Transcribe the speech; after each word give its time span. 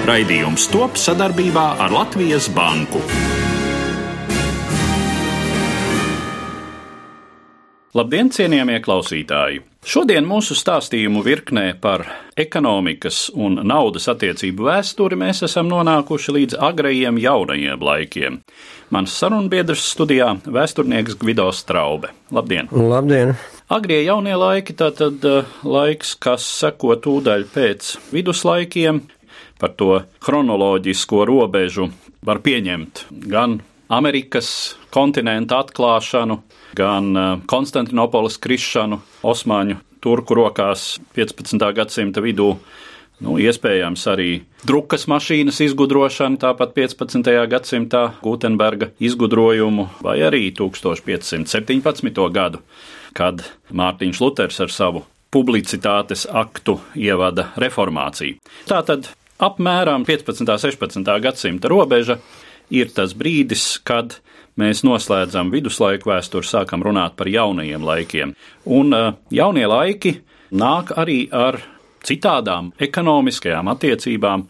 Raidījums 0.00 0.64
top 0.72 0.94
sadarbībā 0.96 1.64
ar 1.84 1.92
Latvijas 1.92 2.46
Banku. 2.56 3.02
Labdien, 7.92 8.30
cienījamie 8.32 8.78
klausītāji! 8.80 9.60
Šodien 9.84 10.24
mūsu 10.24 10.56
stāstījumu 10.56 11.20
virknē 11.26 11.66
par 11.82 12.06
ekonomikas 12.38 13.26
un 13.36 13.60
naudas 13.66 14.08
attiecību 14.12 14.70
vēsturi 14.70 15.18
mēs 15.20 15.44
esam 15.44 15.68
nonākuši 15.68 16.34
līdz 16.36 16.58
agrajiem 16.70 17.20
jaunajiem 17.20 17.84
laikiem. 17.84 18.40
Mans 18.94 19.20
sarunbiedrs 19.20 19.84
studijā- 19.92 20.32
vēsturnieks 20.56 21.20
Gvido 21.20 21.50
Straube. 21.52 22.14
Labdien! 22.32 22.72
Labdien! 22.72 23.36
Agrie 23.68 24.00
jaunie 24.02 24.34
laiki, 24.34 24.74
tātad 24.74 25.24
uh, 25.28 25.44
laiks, 25.62 26.16
kas 26.18 26.42
seko 26.42 26.96
tūdaļ 26.96 27.44
pēc 27.52 27.96
viduslaikiem, 28.10 29.04
par 29.60 29.74
to 29.76 30.02
chronoloģisko 30.24 31.24
robežu 31.28 31.90
var 32.26 32.40
pieņemt 32.44 33.06
gan 33.30 33.60
Amerikas 33.90 34.76
kontinenta 34.94 35.64
atklāšanu, 35.64 36.38
gan 36.78 37.10
uh, 37.16 37.30
Konstantinopolis 37.50 38.38
krišanu 38.38 39.00
Osmaņu 39.26 39.80
turku 40.00 40.36
rokās 40.38 40.94
15. 41.16 41.58
gadsimta 41.76 42.22
vidū. 42.24 42.54
Nu, 43.20 43.34
iespējams, 43.36 44.06
arī 44.08 44.28
drukas 44.64 45.04
mašīnas 45.10 45.58
izgudrošana, 45.66 46.38
tāpat 46.40 46.70
15. 46.72 47.28
gadsimtā 47.52 48.06
Gutenberga 48.24 48.88
izgudrojumu, 48.96 49.90
vai 50.00 50.16
arī 50.24 50.46
1517. 50.56 52.22
gadu, 52.32 52.62
kad 53.12 53.44
Mārtiņš 53.76 54.22
Luters 54.24 54.62
ar 54.64 54.72
savu 54.72 55.04
publicitātes 55.30 56.24
aktu 56.32 56.78
ievada 56.96 57.50
reformāciju. 57.60 58.40
Tātad 58.70 59.12
apmēram 59.40 60.04
15. 60.08 60.44
un 60.44 60.60
16. 60.60 61.10
gadsimta 61.24 61.70
robeža 61.72 62.18
ir 62.70 62.90
tas 62.94 63.14
brīdis, 63.16 63.80
kad 63.84 64.18
mēs 64.60 64.84
noslēdzam 64.86 65.50
viduslaiku 65.52 66.10
vēsturi, 66.12 66.46
sākam 66.46 66.84
runāt 66.84 67.16
par 67.18 67.30
jaunajiem 67.30 67.84
laikiem. 67.86 68.34
Un 68.68 68.94
uh, 68.94 69.12
jaunie 69.32 69.66
laiki 69.66 70.18
nāk 70.52 70.94
arī 70.98 71.24
ar 71.32 71.60
citādām 72.06 72.72
ekonomiskajām 72.80 73.70
attiecībām. 73.72 74.46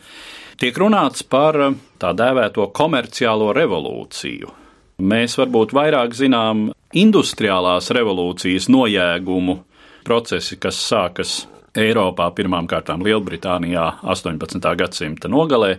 Tiek 0.60 0.76
runāts 0.76 1.24
par 1.24 1.60
uh, 1.60 1.78
tā 2.00 2.12
dēvēto 2.16 2.68
komerciālo 2.76 3.54
revolūciju. 3.56 4.56
Mēs 5.00 5.38
varbūt 5.40 5.72
vairāk 5.72 6.12
zinām 6.12 6.68
industriālās 6.92 7.88
revolūcijas 7.96 8.68
nojēgumu 8.68 9.56
procesi, 10.04 10.58
kas 10.60 10.80
sākas 10.90 11.38
Eiropā, 11.78 12.26
pirmām 12.34 12.66
kārtām 12.66 13.04
Lielbritānijā 13.06 14.00
18. 14.02 14.58
gadsimta 14.80 15.30
nogalē. 15.30 15.76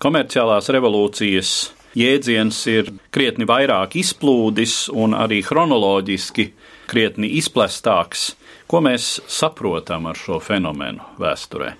Komerciālās 0.00 0.70
revolūcijas 0.72 1.50
jēdziens 1.98 2.62
ir 2.72 2.88
krietni 3.12 3.44
vairāk 3.48 3.98
izplūdis 4.00 4.88
un 4.96 5.12
arī 5.18 5.42
chronoloģiski 5.44 6.48
krietni 6.88 7.34
izplestāks. 7.36 8.32
Ko 8.66 8.80
mēs 8.84 9.18
saprotam 9.28 10.08
ar 10.08 10.16
šo 10.16 10.40
fenomenu 10.40 11.04
vēsturē? 11.20 11.74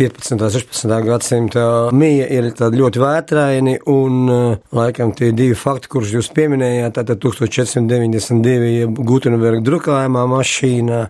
15. 0.00 0.32
un 0.32 0.50
16. 0.52 0.92
gadsimta 1.04 1.62
mija 1.92 2.24
ir 2.32 2.46
ļoti 2.56 3.00
vētraini, 3.02 3.74
un 3.92 4.30
laikam 4.72 5.10
tie 5.16 5.28
divi 5.36 5.56
fakti, 5.58 5.90
kurus 5.92 6.14
jūs 6.14 6.30
pieminējāt, 6.36 6.94
tātad 6.96 7.20
1492 7.20 8.86
Gutenberga 8.96 9.60
drukājumā 9.66 10.22
mašīna 10.30 11.02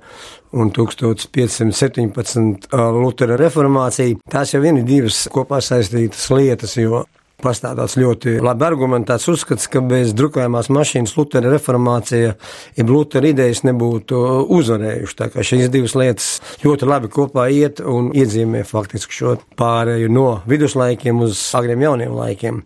un 0.52 0.72
1517 0.74 2.68
Lutera 2.96 3.38
reformācija. 3.40 4.18
Tās 4.30 4.54
jau 4.54 4.62
ir 4.66 4.82
divas 4.86 5.26
kopā 5.32 5.60
saistītas 5.64 6.30
lietas, 6.34 6.76
jo 6.80 7.04
Pastāv 7.40 7.78
tāds 7.78 7.94
ļoti 7.96 8.34
labi 8.44 8.66
argumentēts 8.66 9.28
uzskats, 9.32 9.68
ka 9.72 9.80
bez 9.84 10.12
drukājumās 10.16 10.68
mašīnas 10.72 11.14
Lutera 11.16 11.48
reformācija, 11.52 12.34
ja 12.76 12.84
Lutera 12.84 13.30
idejas 13.30 13.62
nebūtu 13.64 14.18
uzvarējuši. 14.58 15.16
Tā 15.16 15.30
kā 15.32 15.44
šīs 15.46 15.70
divas 15.72 15.96
lietas 15.96 16.28
ļoti 16.64 16.88
labi 16.90 17.08
kopā 17.12 17.46
iet 17.54 17.80
un 17.80 18.10
iedzīmē 18.16 18.60
faktiski 18.68 19.16
šo 19.22 19.38
pārēju 19.60 20.12
no 20.12 20.28
viduslaikiem 20.50 21.24
uz 21.24 21.40
agriem 21.56 21.86
jauniem 21.86 22.12
laikiem. 22.18 22.60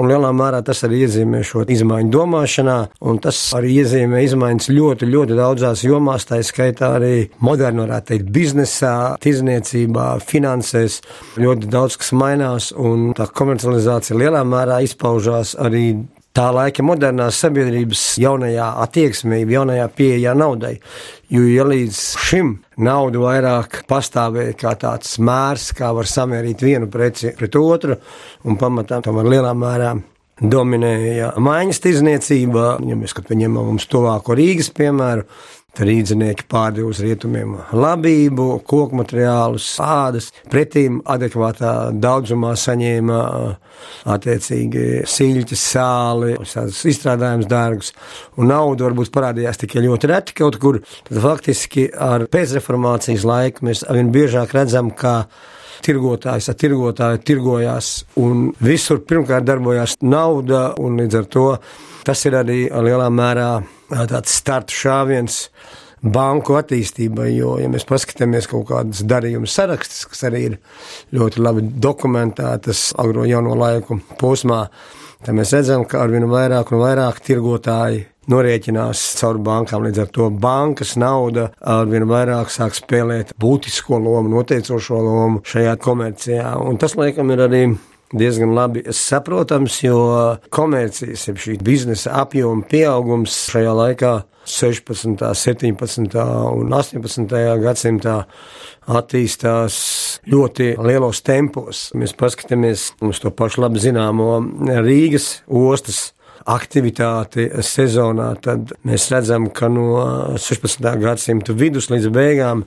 Un 0.00 0.08
lielā 0.10 0.32
mērā 0.34 0.60
tas 0.66 0.82
arī 0.86 1.04
iezīmē 1.06 1.42
šo 1.46 1.62
izmaiņu 1.70 2.10
domāšanā, 2.14 2.78
un 3.06 3.20
tas 3.22 3.38
arī 3.56 3.76
iezīmē 3.82 4.24
izmaiņas 4.26 4.70
ļoti, 4.74 5.10
ļoti 5.12 5.38
daudzās 5.38 5.84
jomās, 5.86 6.26
tā 6.28 6.40
skaitā 6.44 6.94
arī 6.98 7.12
modernu, 7.44 7.84
varētu 7.86 8.10
teikt, 8.12 8.32
biznesā, 8.34 8.96
tirzniecībā, 9.22 10.08
finansēs. 10.24 11.00
Ļoti 11.40 11.70
daudz 11.70 11.98
kas 12.00 12.12
mainās, 12.16 12.72
un 12.74 13.12
tā 13.16 13.28
komercializācija 13.30 14.18
lielā 14.18 14.42
mērā 14.48 14.82
izpaužās 14.86 15.54
arī 15.62 15.86
tā 16.34 16.48
laika 16.54 16.82
modernās 16.82 17.38
sabiedrības 17.44 18.02
jaunajā 18.22 18.66
attieksmē, 18.84 19.40
jaunajā 19.54 19.86
pieejā 19.94 20.34
naudai. 20.38 20.74
Jo 21.30 21.44
ja 21.46 21.66
līdz 21.66 22.00
šim 22.22 22.56
nauda 22.82 23.22
vairāk 23.22 23.84
pastāvēja 23.90 24.56
kā 24.58 24.74
tāds 24.80 25.16
mērs, 25.22 25.70
kā 25.78 25.92
var 25.94 26.10
samērīt 26.10 26.64
vienu 26.66 26.90
preci 26.90 27.32
pret 27.38 27.58
otru, 27.58 27.98
un 28.44 28.58
pamatā 28.60 29.00
tomēr 29.04 29.30
lielā 29.36 29.54
mērā 29.58 29.94
dominēja 30.42 31.34
maiņas 31.38 31.82
tirzniecība, 31.84 32.66
ja 32.82 32.98
mēs 32.98 33.14
ņemam 33.14 33.70
mums 33.70 33.86
tuvāko 33.90 34.34
Rīgas 34.34 34.72
piemēru, 34.74 35.28
Rīdzinieki 35.74 36.44
pārdeva 36.46 36.92
uz 36.92 37.00
rietumiem 37.02 37.56
labību, 37.74 38.44
koku 38.62 39.00
materiālus, 39.00 39.66
ādas, 39.82 40.28
pretīm 40.50 41.00
adekvātā 41.10 41.72
daudzumā 41.98 42.52
saņēma 42.58 43.18
attiecīgi 44.14 45.02
siļķis, 45.10 45.64
sāli, 45.74 46.36
izstrādājums 46.92 47.50
dārgus, 47.50 47.90
un 48.38 48.52
nauda 48.52 48.86
varbūt 48.86 49.10
parādījās 49.14 49.64
tikai 49.64 49.82
ļoti 49.88 50.12
reti 50.12 50.38
kaut 50.38 50.60
kur. 50.62 50.78
Tad 51.08 51.18
faktiski 51.24 51.88
ar 51.90 52.28
pēcreformācijas 52.30 53.26
laiku 53.26 53.66
mēs 53.66 53.82
arvien 53.88 54.14
biežāk 54.14 54.54
redzam, 54.54 54.94
ka 54.94 55.24
tirgotājs 55.84 56.50
ar 56.50 56.58
tirgotāju 56.60 57.22
tirgojās, 57.26 57.92
un 58.20 58.50
visur 58.64 59.02
pirmkārt 59.06 59.46
darbojās 59.48 59.98
nauda, 60.04 60.74
un 60.80 61.00
līdz 61.00 61.18
ar 61.20 61.30
to 61.30 61.46
tas 62.04 62.24
ir 62.28 62.36
arī 62.38 62.58
lielā 62.68 63.08
mērā 63.10 63.48
tāds 64.10 64.36
starta 64.38 64.74
šāviens 64.74 65.46
banku 66.04 66.58
attīstībai, 66.58 67.30
jo, 67.32 67.54
ja 67.62 67.68
mēs 67.72 67.86
paskatāmies 67.88 68.48
kaut 68.50 68.66
kādas 68.68 69.00
darījuma 69.08 69.48
sarakstus, 69.48 70.04
kas 70.10 70.26
arī 70.28 70.42
ir 70.50 70.58
ļoti 71.16 71.40
labi 71.40 71.64
dokumentētas 71.86 72.90
agro 73.00 73.24
jauno 73.28 73.56
laiku 73.56 74.02
posmā, 74.20 74.66
tad 75.24 75.38
mēs 75.38 75.54
redzam, 75.56 75.86
ka 75.88 76.02
arvien 76.04 76.28
vairāk 76.28 76.74
un 76.74 76.84
vairāk 76.84 77.22
tirgotāji 77.24 78.04
norēķinās 78.30 79.02
caur 79.20 79.40
bankām. 79.44 79.86
Līdz 79.86 80.04
ar 80.04 80.12
to 80.14 80.28
bankas 80.30 80.94
nauda 81.00 81.48
arvien 81.60 82.06
vairāk 82.10 82.52
sāk 82.52 82.76
spēlēt 82.78 83.34
būtisko 83.40 83.98
lomu, 84.00 84.32
noteicošo 84.36 85.00
lomu 85.04 85.42
šajā 85.48 85.74
komercijā. 85.82 86.54
Un 86.64 86.80
tas, 86.80 86.96
laikam, 86.98 87.32
ir 87.34 87.44
arī 87.46 87.64
diezgan 88.14 88.54
labi 88.54 88.84
saprotams, 88.94 89.80
jo 89.82 89.98
komercijas, 90.54 91.28
jeb 91.28 91.40
šī 91.40 91.58
biznesa 91.64 92.14
apjoma 92.22 92.66
pieaugums 92.70 93.36
šajā 93.50 93.74
laikā 93.80 94.14
16., 94.44 95.24
17. 95.34 96.16
un 96.52 96.74
18. 96.76 97.36
gadsimtā 97.62 98.18
attīstās 98.84 99.76
ļoti 100.28 100.74
lielos 100.84 101.22
tempos. 101.24 101.86
Mēs 101.96 102.12
paskatāmies 102.18 102.90
uz 103.04 103.22
to 103.22 103.32
pašu 103.32 103.64
labi 103.64 103.80
zināmo 103.80 104.36
Rīgas 104.84 105.38
ostas 105.48 106.10
aktivitāti 106.50 107.46
sezonā, 107.64 108.28
tad 108.44 108.74
mēs 108.84 109.06
redzam, 109.12 109.48
ka 109.54 109.68
no 109.72 109.88
16. 110.40 110.84
gadsimta 111.00 111.56
vidus 111.56 111.88
līdz 111.92 112.10
beigām 112.14 112.64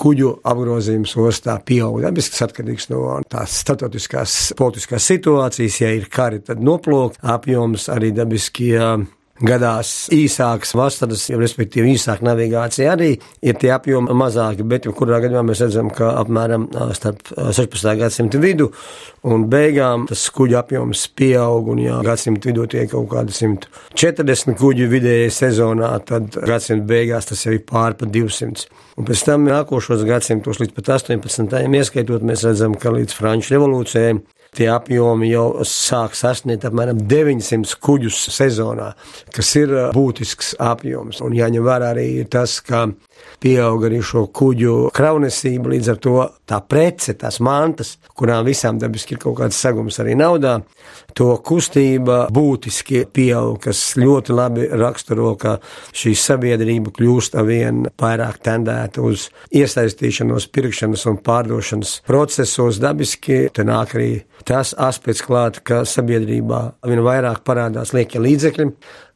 kuģu 0.00 0.30
apgrozījums 0.44 1.16
ostā 1.24 1.56
pieaug. 1.64 2.02
Dabiski 2.04 2.42
atkarīgs 2.44 2.90
no 2.92 3.18
tās 3.30 3.58
statotiskās 3.64 4.54
politiskās 4.58 5.08
situācijas, 5.12 5.80
ja 5.80 5.92
ir 5.96 6.08
kari, 6.12 6.42
tad 6.44 6.62
noplūkt 6.64 7.22
apjoms 7.34 7.88
arī 7.92 8.12
dabiski 8.16 8.74
gadās 9.46 9.92
īsākas 10.14 10.74
vasaras, 10.76 11.26
respektīvi 11.34 11.94
īsāka 11.94 12.26
navigācija 12.26 12.92
arī 12.94 13.10
ir 13.44 13.58
tie 13.60 13.72
apjomi 13.74 14.14
mazāki, 14.16 14.66
bet 14.68 14.88
jebkurā 14.88 15.20
gadījumā 15.24 15.44
mēs 15.50 15.62
redzam, 15.64 15.90
ka 15.94 16.12
apmēram 16.20 16.66
starp 16.96 17.32
16. 17.34 17.90
gadsimta 18.00 18.40
vidu 18.42 18.70
un 19.28 19.46
beigām 19.50 20.06
tas 20.10 20.26
kuģu 20.34 20.58
apjoms 20.60 21.06
pieaug 21.18 21.70
un 21.74 21.82
jā, 21.84 22.00
gadsimta 22.06 22.50
vidū 22.50 22.66
tie 22.70 22.86
kaut 22.90 23.08
kādi 23.12 23.36
140 23.36 24.58
kuģi 24.60 24.88
vidējai 24.92 25.32
sezonā, 25.32 25.92
tad 26.08 26.36
gadsimta 26.36 26.88
beigās 26.90 27.30
tas 27.30 27.46
jau 27.46 27.54
ir 27.56 27.64
pār 27.68 27.96
pa 27.98 28.08
200. 28.10 28.68
Un 29.00 29.08
pēc 29.08 29.24
tam 29.26 29.48
nākošos 29.48 30.04
gadsimtos 30.06 30.60
līdz 30.62 30.76
pat 30.76 30.92
18. 31.00 31.58
ieskaitot, 31.80 32.22
mēs 32.26 32.44
redzam, 32.46 32.76
ka 32.78 32.92
līdz 32.94 33.16
Franču 33.16 33.56
revolūcijai 33.56 34.14
tie 34.56 34.68
apjomi 34.72 35.30
jau 35.32 35.46
sāk 35.68 36.16
sasniegt 36.18 36.66
apmēram 36.68 37.02
900 37.10 37.78
kuģus 37.84 38.20
sezonā, 38.34 38.92
kas 39.34 39.54
ir 39.60 39.74
būtisks 39.94 40.54
apjoms. 40.62 41.20
Un 41.24 41.36
jāņem 41.36 41.66
vērā 41.66 41.92
arī 41.94 42.08
tas, 42.30 42.60
ka 42.64 42.86
pieaug 43.44 43.84
arī 43.88 44.00
šo 44.04 44.26
kuģu 44.32 44.74
kraunesību, 44.94 45.74
līdz 45.74 45.90
ar 45.92 46.00
to 46.02 46.16
tā 46.48 46.60
prece, 46.64 47.14
tās 47.20 47.40
mantas, 47.44 47.94
kurām 48.16 48.44
visām 48.46 48.78
dabiski 48.80 49.16
ir 49.16 49.22
kaut 49.22 49.38
kāds 49.40 49.58
segums 49.60 49.98
arī 50.02 50.16
naudā, 50.18 50.58
to 51.16 51.30
kustība 51.46 52.24
būtiski 52.34 53.04
pieaug, 53.14 53.58
kas 53.64 53.82
ļoti 54.00 54.34
labi 54.34 54.68
raksturo, 54.72 55.34
ka 55.40 55.56
šī 55.94 56.14
sabiedrība 56.18 56.92
kļūst 56.94 57.38
arvien 57.38 57.84
vairāk 58.00 58.40
tendēta 58.44 59.04
uz 59.04 59.28
iesaistīšanos 59.54 60.48
pirkšanas 60.54 61.06
un 61.10 61.20
pārdošanas 61.24 61.96
procesos. 62.08 62.80
Dabiski 62.82 63.44
te 63.54 63.64
nāk 63.66 63.96
arī 63.98 64.10
tas 64.44 64.74
aspekts 64.76 65.24
klāt, 65.24 65.62
ka 65.64 65.84
sabiedrībā 65.88 66.60
arvien 66.84 67.04
vairāk 67.06 67.44
parādās 67.46 67.94
liekie 67.96 68.20
līdzekļi, 68.20 68.70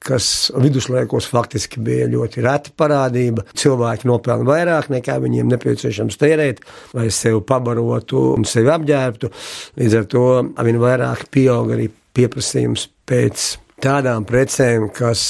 kas 0.05 0.51
viduslaikos 0.55 1.29
faktiski 1.31 1.83
bija 1.85 2.07
ļoti 2.11 2.43
reta 2.45 2.73
parādība. 2.79 3.45
Cilvēki 3.59 4.09
nopelna 4.09 4.47
vairāk 4.49 4.91
nekā 4.93 5.19
viņiem 5.25 5.51
nepieciešams 5.53 6.19
tērēt, 6.21 6.63
lai 6.97 7.09
sevi 7.15 7.43
pabarotu 7.47 8.23
un 8.37 8.47
sevi 8.49 8.73
apģērbtu. 8.73 9.33
Līdz 9.81 9.99
ar 10.01 10.11
to 10.15 10.27
arvien 10.57 10.81
vairāk 10.83 11.29
pieaug 11.35 11.75
arī 11.77 11.89
pieprasījums 12.19 12.89
pēc 13.09 13.55
tādām 13.83 14.27
precēm, 14.29 14.89
kas 14.95 15.23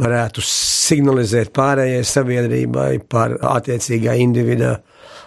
varētu 0.00 0.42
signalizēt 0.44 1.54
pārējai 1.56 2.04
sabiedrībai 2.04 2.90
par 3.08 3.38
attiecīgā 3.56 4.18
individuālu 4.20 4.82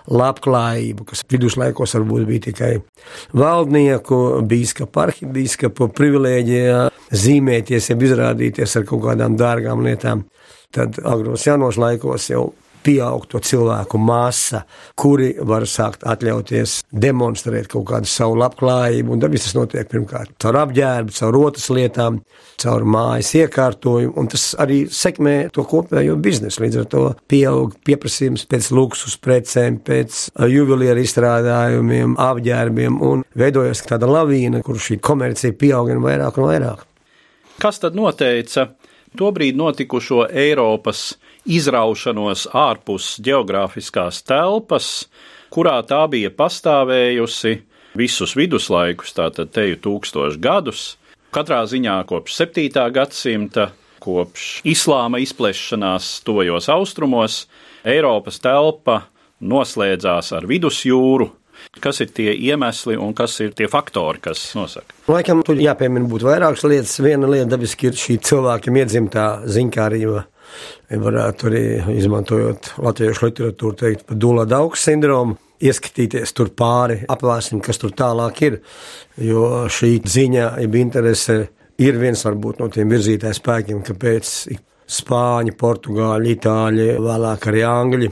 labklājību, 0.08 1.06
kas 1.12 1.26
viduslaikos 1.30 1.96
varbūt 1.98 2.26
bija 2.30 2.46
tikai 2.50 2.72
valdnieku, 3.36 4.20
biskupu, 4.50 5.04
arhibīskapu 5.04 5.90
privilēģijā 5.98 6.88
zīmēties, 7.24 7.92
jeb 7.92 8.08
izrādīties 8.08 8.78
ar 8.80 8.88
kaut 8.90 9.04
kādām 9.08 9.38
dārgām 9.40 9.84
lietām. 9.86 10.26
Tad 10.76 11.00
agros 11.02 11.48
jaunos 11.48 11.80
laikos 11.82 12.30
jau 12.30 12.52
pieaug 12.86 13.26
to 13.30 13.42
cilvēku 13.44 14.00
masa, 14.02 14.64
kuri 15.00 15.32
var 15.46 15.66
sākt 15.70 16.06
atļauties 16.08 16.80
demonstrēt 16.92 17.70
kaut 17.72 17.88
kādu 17.92 18.10
savu 18.10 18.38
labklājību. 18.40 19.14
Un 19.16 19.24
tas 19.24 19.56
notiek 19.58 19.90
pirmkārt 19.92 20.36
caur 20.42 20.60
apģērbu, 20.64 21.16
caur 21.20 21.36
rotas 21.36 21.70
lietām, 21.74 22.22
caur 22.60 22.86
mājas 22.88 23.32
iekārtojumu, 23.40 24.16
un 24.20 24.32
tas 24.32 24.50
arī 24.60 24.82
sekmē 24.92 25.36
to 25.56 25.66
kopējo 25.70 26.18
biznesu. 26.20 26.64
Līdz 26.66 26.82
ar 26.84 26.90
to 26.92 27.06
pieaug 27.32 27.76
pieprasījums 27.88 28.46
pēc 28.50 28.72
luksus 28.76 29.18
precēm, 29.22 29.80
pēc 29.86 30.26
juvelieru 30.50 31.04
izstrādājumiem, 31.06 32.18
apģērbiem, 32.20 33.00
un 33.06 33.24
veidojas 33.40 33.86
tāda 33.88 34.10
lavīna, 34.10 34.64
kur 34.66 34.80
šī 34.82 35.00
komercija 35.04 35.56
pieaug 35.60 35.92
un 35.96 36.04
vairāk 36.06 36.40
un 36.40 36.50
vairāk. 36.50 36.86
Kas 37.60 37.82
tad 37.84 37.96
noteica 37.98 38.70
tobrīd 39.18 39.58
notikušo 39.58 40.28
Eiropas 40.30 41.18
izraušanos 41.50 42.48
ārpus 42.54 43.16
geogrāfiskās 43.24 44.22
telpas, 44.28 45.08
kurā 45.54 45.80
tā 45.88 46.04
bija 46.12 46.30
pastāvējusi 46.30 47.56
visus 47.98 48.36
viduslaikus, 48.38 49.16
tātad 49.18 49.54
teju 49.56 49.80
tūkstošus 49.86 50.40
gadus. 50.42 50.84
Katrā 51.34 51.64
ziņā 51.70 52.02
kopš 52.10 52.36
7. 52.42 52.86
gadsimta, 52.94 53.70
kopš 54.02 54.62
islāma 54.68 55.22
izplešanās 55.22 56.20
tojos 56.26 56.70
austrumos, 56.74 57.44
Eiropas 57.86 58.42
telpa 58.44 59.04
noslēdzās 59.40 60.34
ar 60.36 60.48
vidusjūru, 60.50 61.30
Kas 61.78 62.00
ir 62.02 62.10
tie 62.18 62.32
iemesli 62.34 62.96
un 62.98 63.12
kas 63.14 63.36
ir 63.46 63.52
tie 63.54 63.68
faktori, 63.70 64.18
kas 64.24 64.42
nosaka? 64.58 64.96
Laikam, 65.06 65.44
tur 65.46 65.60
jāpiemina 65.62 66.10
būtu 66.10 66.26
vairākas 66.26 66.64
lietas. 66.66 66.96
Viena 67.06 67.30
lieta 67.30 67.52
dabiski 67.52 67.92
ir 67.92 68.00
šī 68.00 68.16
cilvēkiem 68.26 68.80
iedzimtā 68.82 69.26
ziņkārība 69.46 70.24
varētu 71.04 71.50
arī 71.52 71.62
izmantojot 71.94 72.72
latviešu 72.82 73.28
literatūru, 73.28 73.78
teikt 73.78 74.08
par 74.10 74.18
dūla 74.18 74.48
daugas 74.50 74.88
sindromu. 74.90 75.38
Ieskatīties 75.62 76.34
tur 76.34 76.50
pāri, 76.58 77.04
apvēsim, 77.12 77.62
kas 77.62 77.78
tur 77.78 77.94
tālāk 77.94 78.42
ir. 78.48 78.58
Jo 79.22 79.68
šī 79.70 79.92
ziņa, 80.10 80.48
jeb 80.64 80.78
interese, 80.80 81.38
ir 81.78 82.00
viens 82.02 82.24
varbūt 82.26 82.64
no 82.64 82.72
tiem 82.74 82.90
virzītājiem 82.96 83.38
spēkiem, 83.38 83.84
kāpēc 83.86 84.34
spāņi, 84.90 85.54
portugāļi, 85.60 86.34
itāļi, 86.40 86.90
vēlāk 86.98 87.48
arī 87.52 87.64
angļi 87.68 88.10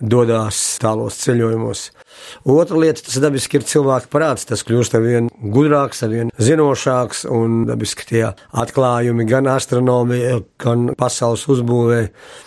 dodas 0.00 0.58
tālos 0.82 1.18
ceļojumos. 1.22 1.90
Otra 2.48 2.78
lieta, 2.80 3.02
tas 3.06 3.18
dabiski 3.22 3.58
ir 3.58 3.66
cilvēka 3.68 4.10
prāts. 4.12 4.46
Tas 4.48 4.64
kļūst 4.66 4.96
ar 4.96 5.04
vien 5.04 5.28
gudrāks, 5.54 6.02
ar 6.06 6.12
vien 6.12 6.32
zinošāks, 6.38 7.24
un 7.32 7.64
dabiski 7.68 8.08
tie 8.10 8.24
atklājumi 8.56 9.26
gan 9.28 9.48
astronomija, 9.52 10.40
gan 10.62 10.90
pasaules 10.98 11.46
uzbūvē 11.52 12.00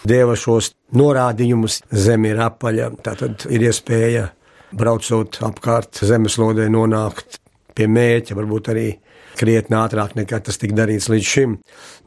deva 0.10 0.38
šos 0.40 0.74
norādījumus. 0.96 1.81
Zeme 1.92 2.34
ir 2.34 2.42
apaļa, 2.46 2.92
tātad 3.06 3.46
ir 3.50 3.69
iespēja 3.69 4.30
braucot 4.75 5.40
apkārt 5.45 6.04
zemeslodē 6.06 6.68
nonākt 6.72 7.40
pie 7.78 7.88
mērķa, 7.90 8.36
varbūt 8.38 8.74
arī 8.74 8.90
krietni 9.38 9.78
ātrāk 9.80 10.16
nekā 10.18 10.42
tas 10.46 10.58
tika 10.62 10.78
darīts 10.81 11.10
līdz 11.12 11.30
šim. 11.34 11.56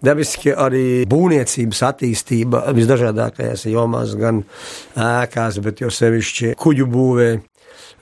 Dabiski 0.02 0.54
arī 0.56 1.04
būvniecības 1.10 1.84
attīstība 1.92 2.64
visdažādākajās 2.74 3.68
jomās, 3.70 4.16
gan 4.18 4.42
ēkās, 4.96 5.62
bet 5.62 5.84
jau 5.84 5.92
sevišķi 5.92 6.54
kuģu 6.60 6.88
būvē, 6.92 7.30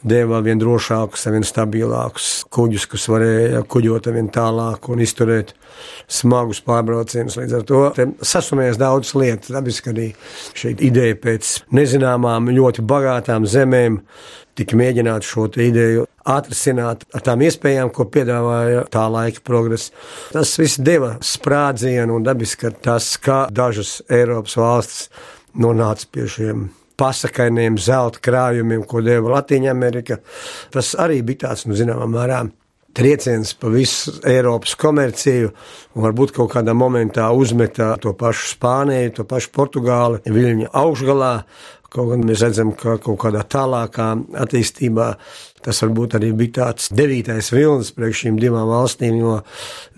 deva 0.06 0.40
vien 0.44 0.60
drošākus, 0.60 1.26
vien 1.32 1.44
stabilākus 1.44 2.28
kuģus, 2.52 2.86
kas 2.90 3.06
varēja 3.12 3.62
kuģot 3.68 4.08
vien 4.14 4.30
tālāk 4.32 4.88
un 4.92 5.02
izturēt 5.04 5.52
smagus 6.08 6.62
pārbraucienus. 6.64 7.36
Līdz 7.40 7.56
ar 7.58 7.66
to 7.68 7.82
sasumējas 8.24 8.80
daudzas 8.80 9.14
lietas. 9.18 9.52
Dabiski 9.52 9.92
arī 9.92 10.08
šī 10.56 10.76
ideja 10.88 11.18
pēc 11.20 11.52
nezināmām, 11.76 12.48
ļoti 12.56 12.84
bagātām 12.88 13.48
zemēm 13.48 14.00
tika 14.58 14.78
mēģināt 14.78 15.26
šo 15.26 15.46
ideju 15.60 16.06
atrisināt 16.30 17.06
ar 17.14 17.24
tām 17.26 17.44
iespējām, 17.46 17.92
ko 17.94 18.06
piedāvāja 18.12 18.86
tā 18.92 19.06
laika 19.10 19.42
progress. 19.46 19.90
Tas 20.34 20.56
viss 20.60 20.80
deva 20.80 21.16
sprādzienu 21.24 22.18
un 22.18 22.26
dabiski 22.26 22.72
tas, 22.82 23.12
kā 23.22 23.44
dažas 23.52 23.98
Eiropas 24.10 24.58
valstis 24.60 25.08
nonāca 25.58 26.06
pie 26.12 26.28
šiem 26.30 26.68
pasakainiem 27.00 27.78
zelta 27.80 28.20
krājumiem, 28.22 28.84
ko 28.86 29.00
deva 29.04 29.38
Latvija 29.38 29.72
Amerika. 29.72 30.20
Tas 30.72 30.92
arī 31.00 31.22
bija 31.24 31.46
tāds, 31.46 31.64
nu, 31.66 31.76
zināmā 31.78 32.06
mērā, 32.10 32.42
trieciens 32.96 33.54
pa 33.54 33.70
visu 33.72 34.12
Eiropas 34.26 34.74
komerciju, 34.78 35.52
un 35.94 36.04
varbūt 36.04 36.34
kaut 36.36 36.52
kādā 36.54 36.74
momentā 36.76 37.28
uzmeta 37.36 37.94
to 38.02 38.12
pašu 38.18 38.50
Spāniju, 38.54 39.14
to 39.16 39.26
pašu 39.28 39.52
Portugāli, 39.56 40.22
Viļņa 40.26 40.72
augšgalā. 40.82 41.34
Kaut 41.90 42.12
gan 42.12 42.20
mēs 42.26 42.44
redzam, 42.44 42.70
ka 42.78 42.96
kaut 43.02 43.18
kādā 43.24 43.40
tālākā 43.50 44.12
attīstībā 44.44 45.08
tas 45.64 45.82
varbūt 45.82 46.14
arī 46.16 46.30
bija 46.38 46.54
tāds 46.60 46.92
devītais 46.94 47.50
vilnis 47.52 47.90
priekš 47.96 48.22
šīm 48.24 48.38
divām 48.40 48.68
valstīm, 48.70 49.18
jo 49.20 49.40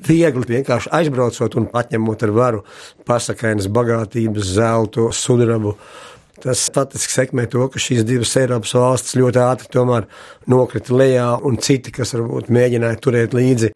viegli 0.09 0.49
vienkārši 0.57 0.91
aizbraucot 0.99 1.59
un 1.61 1.69
atņemot 1.83 2.25
ar 2.27 2.33
varu 2.39 2.65
pasakainas 3.07 3.69
bagātības, 3.71 4.55
zeltu, 4.57 5.11
sudrabu 5.13 5.77
Tas 6.43 6.59
statistiski 6.67 7.15
sekmē 7.15 7.45
to, 7.47 7.69
ka 7.71 7.79
šīs 7.79 8.03
divas 8.03 8.33
Eiropas 8.41 8.73
valstis 8.75 9.15
ļoti 9.15 9.39
ātri 9.39 9.83
nokrita 10.51 10.97
lejā, 10.99 11.27
un 11.47 11.59
citi, 11.63 11.93
kas 11.95 12.17
varbūt 12.17 12.51
mēģināja 12.51 12.99
turēt 12.99 13.37
līdzi 13.37 13.71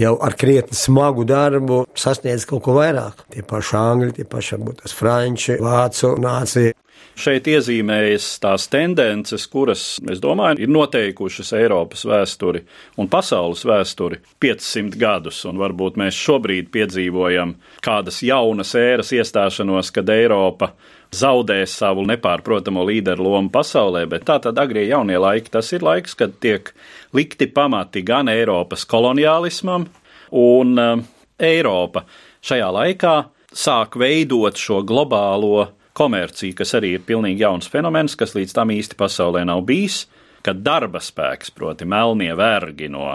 jau 0.00 0.16
ar 0.18 0.34
krietni 0.34 0.74
smagu 0.74 1.22
darbu, 1.28 1.84
sasniedz 1.94 2.48
kaut 2.50 2.64
ko 2.66 2.74
vairāk. 2.80 3.22
Tie 3.30 3.44
paši 3.46 3.76
angļi, 3.78 4.16
tie 4.16 4.26
paši 4.26 4.56
varbūt 4.56 4.82
tas 4.82 4.96
franči, 4.96 5.60
vācu 5.62 6.16
nācija. 6.18 6.74
Šeit 7.18 7.48
iezīmējas 7.50 8.26
tās 8.40 8.68
tendences, 8.70 9.46
kuras, 9.50 9.82
es 10.10 10.20
domāju, 10.22 10.62
ir 10.62 10.70
noteikušas 10.72 11.52
Eiropas 11.58 12.06
vēsturi 12.08 12.62
un 13.00 13.10
pasaules 13.12 13.64
vēsturi 13.66 14.20
500 14.40 14.96
gadus, 15.00 15.42
un 15.50 15.60
varbūt 15.60 15.98
mēs 16.00 16.16
šobrīd 16.16 16.70
piedzīvojam 16.72 17.56
kādas 17.84 18.22
jaunas 18.24 18.72
ēras 18.78 19.12
iestāšanos, 19.16 19.92
kad 19.92 20.08
Eiropa 20.14 20.72
zaudēs 21.12 21.74
savu 21.82 22.06
nepārprotamo 22.08 22.86
līderu 22.86 23.26
lomu 23.26 23.50
pasaulē, 23.52 24.06
bet 24.08 24.24
tā 24.28 24.38
tad 24.40 24.58
agrie 24.62 24.86
jaunie 24.88 25.18
laiki, 25.18 25.50
tas 25.52 25.72
ir 25.74 25.84
laiks, 25.84 26.14
kad 26.16 26.38
tiek 26.40 26.70
likti 27.12 27.50
pamati 27.50 28.04
gan 28.06 28.30
Eiropas 28.30 28.86
koloniālismam, 28.88 29.90
un 30.30 30.78
uh, 30.78 31.02
Eiropa. 31.40 32.04
Šajā 32.44 32.70
laikā 32.72 33.14
sāk 33.52 33.98
veidot 34.00 34.56
šo 34.56 34.80
globālo 34.86 35.66
komerciju, 35.96 36.56
kas 36.58 36.74
arī 36.78 36.94
ir 36.96 37.04
pilnīgi 37.06 37.44
jauns 37.44 37.70
fenomens, 37.70 38.16
kas 38.18 38.34
līdz 38.36 38.54
tam 38.56 38.72
īsti 38.74 38.98
pasaulē 39.00 39.44
nav 39.48 39.62
bijis, 39.68 40.04
kad 40.46 40.62
darba 40.64 41.02
spēks, 41.02 41.52
proti, 41.54 41.88
melnie 41.88 42.32
vergi 42.36 42.88
no 42.92 43.08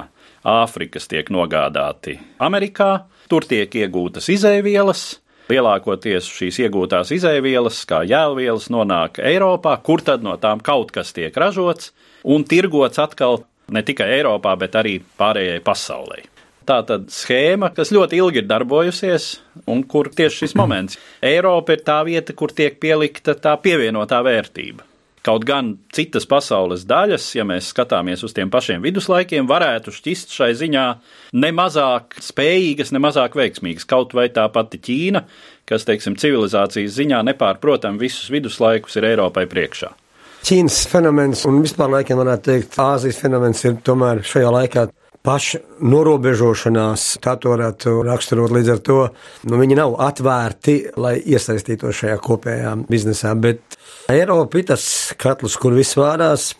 Āfrikas 0.46 1.08
tiek 1.10 1.32
nogādāti 1.34 2.20
Amerikā, 2.46 3.08
tur 3.32 3.48
tiek 3.50 3.72
iegūtas 3.82 4.30
izēvielas. 4.30 5.06
Lielākoties 5.50 6.28
šīs 6.30 6.60
iegūtās 6.66 7.12
izēvielas, 7.14 7.82
kā 7.90 8.04
jēlvielas, 8.06 8.70
nonāk 8.74 9.20
Eiropā, 9.22 9.76
kur 9.86 10.02
tad 10.06 10.26
no 10.26 10.38
tām 10.42 10.62
kaut 10.62 10.94
kas 10.94 11.14
tiek 11.18 11.34
ražots 11.38 11.92
un 12.26 12.46
tirgots 12.46 13.02
atkal 13.02 13.44
ne 13.74 13.82
tikai 13.86 14.10
Eiropā, 14.20 14.54
bet 14.62 14.78
arī 14.78 15.00
pārējai 15.18 15.62
pasaulē. 15.66 16.35
Tā 16.66 16.80
tad 16.82 17.12
schēma, 17.14 17.70
kas 17.76 17.92
ļoti 17.94 18.18
ilgi 18.18 18.42
ir 18.42 18.50
darbojusies, 18.50 19.28
un 19.70 19.84
kur 19.86 20.10
tieši 20.10 20.46
šis 20.46 20.56
moments- 20.58 20.98
Eiropa 21.34 21.76
ir 21.78 21.84
tā 21.86 22.00
vieta, 22.08 22.34
kur 22.34 22.50
tiek 22.50 22.80
pielikta 22.80 23.36
tā 23.38 23.54
pievienotā 23.62 24.24
vērtība. 24.26 24.82
Kaut 25.26 25.46
gan 25.46 25.78
citas 25.94 26.26
pasaules 26.26 26.84
daļas, 26.86 27.36
ja 27.36 27.44
mēs 27.44 27.72
skatāmies 27.74 28.24
uz 28.24 28.34
tiem 28.34 28.50
pašiem 28.50 28.82
viduslaikiem, 28.82 29.48
varētu 29.50 29.94
šķist 29.94 30.30
šai 30.30 30.52
ziņā 30.54 30.86
ne 31.34 31.52
mazāk 31.52 32.20
spējīgas, 32.22 32.92
ne 32.92 33.00
mazāk 33.02 33.34
veiksmīgas. 33.34 33.88
Kaut 33.90 34.14
vai 34.14 34.30
tā 34.30 34.46
pati 34.54 34.78
Ķīna, 34.78 35.24
kas, 35.66 35.86
teiksim, 35.86 36.16
civilizācijas 36.16 36.94
ziņā 36.98 37.24
nepārprotam 37.26 37.98
visus 37.98 38.30
viduslaikus 38.30 38.98
ir 38.98 39.04
Eiropai 39.04 39.48
priekšā. 39.50 39.90
Ķīnas 40.46 40.84
fenomens 40.92 41.42
un 41.50 41.58
vispār 41.64 41.90
laikam 41.90 42.22
varētu 42.22 42.52
teikt, 42.52 42.78
Āzijas 42.78 43.18
fenomens 43.18 43.66
ir 43.66 43.80
tomēr 43.82 44.22
šajā 44.22 44.54
laikā 44.60 44.88
paša 45.26 45.62
norobežošanās, 45.86 47.06
tā 47.24 47.36
to 47.42 47.54
varētu 47.56 47.98
raksturot 48.06 48.54
līdz 48.56 48.72
ar 48.76 48.82
to, 48.86 49.00
nu, 49.50 49.60
viņi 49.62 49.78
nav 49.80 49.98
atvērti, 50.06 50.76
lai 51.02 51.18
iesaistītos 51.20 52.04
šajā 52.04 52.18
kopējā 52.24 52.76
biznesā, 52.90 53.34
bet 53.40 53.78
Eiropa 54.12 54.62
ir 54.62 54.68
tas 54.70 54.86
katls, 55.18 55.58
kur 55.58 55.74
viss 55.78 55.98
vārās, 55.98 56.52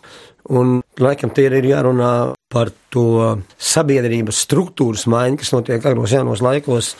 un 0.50 0.80
laikam 1.02 1.30
tie 1.34 1.46
ir 1.50 1.70
jārunā 1.70 2.12
par 2.52 2.72
to 2.94 3.36
sabiedrības 3.58 4.42
struktūras 4.46 5.06
maiņu, 5.10 5.40
kas 5.42 5.54
notiek 5.54 5.86
agros 5.86 6.14
jaunos 6.14 6.42
laikos. 6.42 6.94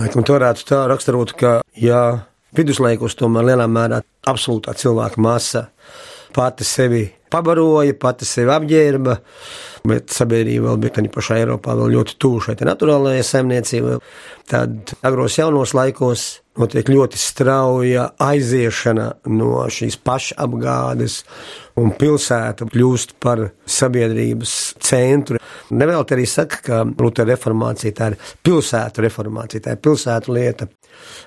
Laikam 0.00 0.24
to 0.24 0.36
varētu 0.36 0.66
tā 0.68 0.84
raksturot, 0.88 1.34
ka, 1.36 1.54
ja 1.76 2.02
viduslaikos 2.56 3.16
tomēr 3.18 3.52
lielā 3.52 3.66
mērā 3.70 4.00
absolūtā 4.30 4.74
cilvēka 4.78 5.20
masa 5.22 5.66
pati 6.34 6.64
sevi 6.66 7.04
pabaroja, 7.30 7.96
pati 8.00 8.28
sevi 8.28 8.52
apģērba, 8.54 9.16
bet 9.90 10.12
sabiedrība 10.12 10.68
vēl 10.68 10.82
bija 10.82 10.96
tādā 10.98 11.12
pašā 11.14 11.40
Eiropā 11.40 11.76
vēl 11.78 11.94
ļoti 11.96 12.18
tuvu 12.20 12.44
šai 12.44 12.58
naturālajai 12.68 13.24
saimniecībai. 13.26 13.98
Tad 14.50 14.94
agros 15.06 15.38
jaunos 15.38 15.74
laikos 15.78 16.26
notiek 16.60 16.88
ļoti 16.90 17.18
strauja 17.20 18.08
aiziešana 18.20 19.06
no 19.32 19.64
šīs 19.72 19.96
pašapgādes, 20.04 21.20
un 21.80 21.94
pilsēta 21.96 22.66
kļūst 22.68 23.16
par 23.22 23.46
sabiedrības 23.70 24.56
centru. 24.84 25.40
Nevēl 25.70 26.04
te 26.04 26.16
arī 26.16 26.26
saka, 26.28 26.60
ka 26.64 26.80
Lutera 26.98 27.30
reformācija 27.32 27.96
tā 27.96 28.10
ir 28.12 28.18
pilsētu 28.46 29.06
reformācija, 29.06 29.64
tā 29.64 29.76
ir 29.76 29.84
pilsētu 29.84 30.34
lieta, 30.36 30.68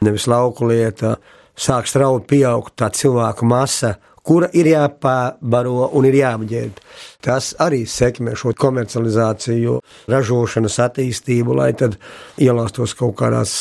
nevis 0.05 0.27
lauku 0.29 0.69
lieta. 0.69 1.15
Sāk 1.53 1.85
strauji 1.85 2.25
pieaugt 2.25 2.73
tā 2.81 2.87
cilvēku 2.89 3.45
masa, 3.45 3.95
kura 4.23 4.49
ir 4.55 4.69
jāpabaro 4.71 5.89
un 5.97 6.07
ir 6.07 6.17
jāapģērb. 6.21 6.79
Tas 7.23 7.53
arī 7.63 7.83
sekmē 7.89 8.35
šo 8.39 8.53
komercializāciju, 8.59 9.79
ražošanas 10.11 10.79
attīstību, 10.87 11.57
lai 11.59 11.71
tad 11.77 11.99
ielāstos 12.41 12.95
kaut 12.99 13.17
kādās 13.19 13.55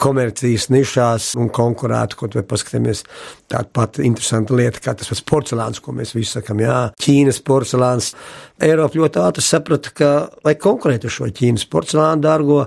komercijas 0.00 0.68
nišās 0.72 1.32
un 1.40 1.50
konkurētu, 1.54 2.18
kaut 2.20 2.36
vai 2.36 2.44
paskatāmies 2.46 3.04
tāda 3.50 3.68
pati 3.72 4.04
interesanta 4.06 4.56
lieta, 4.56 4.82
kā 4.82 4.94
tas 4.98 5.08
pats 5.10 5.22
porcelāns, 5.26 5.80
ko 5.82 5.94
mēs 5.96 6.14
visi 6.16 6.36
sakam, 6.36 6.60
jā, 6.62 6.78
Ķīnas 7.00 7.40
porcelāns. 7.46 8.12
Eiropa 8.62 8.96
ļoti 8.96 9.20
ātri 9.20 9.44
saprata, 9.44 9.92
ka, 9.94 10.10
lai 10.46 10.54
konkurētu 10.60 11.10
šo 11.12 11.28
Ķīnas 11.36 11.66
porcelānu 11.70 12.24
dārgo 12.24 12.62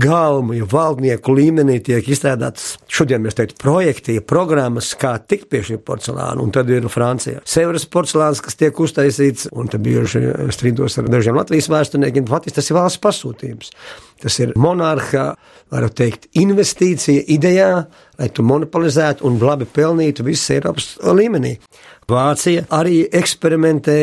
galmu, 0.00 0.56
jo 0.58 0.68
valdnieku 0.70 1.34
līmenī 1.36 1.78
tiek 1.84 2.08
izstrādāts, 2.10 2.74
šodien 2.88 3.22
mēs 3.24 3.36
teiktu, 3.38 3.58
projekti, 3.62 4.16
programmas, 4.24 4.94
kā 4.98 5.14
tikt 5.20 5.50
pie 5.52 5.62
šī 5.68 5.78
porcelāna, 5.84 6.40
un 6.42 6.52
tad 6.54 6.72
ir 6.72 6.88
Francija. 6.92 7.44
Severas 7.48 7.86
porcelāns, 7.90 8.42
kas 8.44 8.58
tiek 8.60 8.80
uztaisīts, 8.80 9.50
un 9.52 9.70
te 9.70 9.80
bieži 9.82 10.24
strīdos 10.54 10.98
ar 11.00 11.12
dažiem 11.12 11.38
Latvijas 11.38 11.70
vēsturniekiem, 11.72 12.26
faktiski 12.30 12.58
tas 12.60 12.72
ir 12.72 12.80
valsts 12.80 13.04
pasūtījums. 13.04 13.72
Tas 14.24 14.38
ir 14.40 14.54
monarha, 14.56 15.34
varu 15.68 15.90
teikt, 15.92 16.30
investīcija 16.40 17.26
idejā, 17.34 17.70
lai 18.16 18.28
tu 18.32 18.44
monopolizētu 18.46 19.26
un 19.28 19.36
labi 19.42 19.66
pelnītu 19.68 20.24
visas 20.24 20.54
Eiropas 20.54 20.94
līmenī. 21.04 21.58
Vācija 22.08 22.66
arī 22.76 23.02
eksperimentē, 23.16 23.96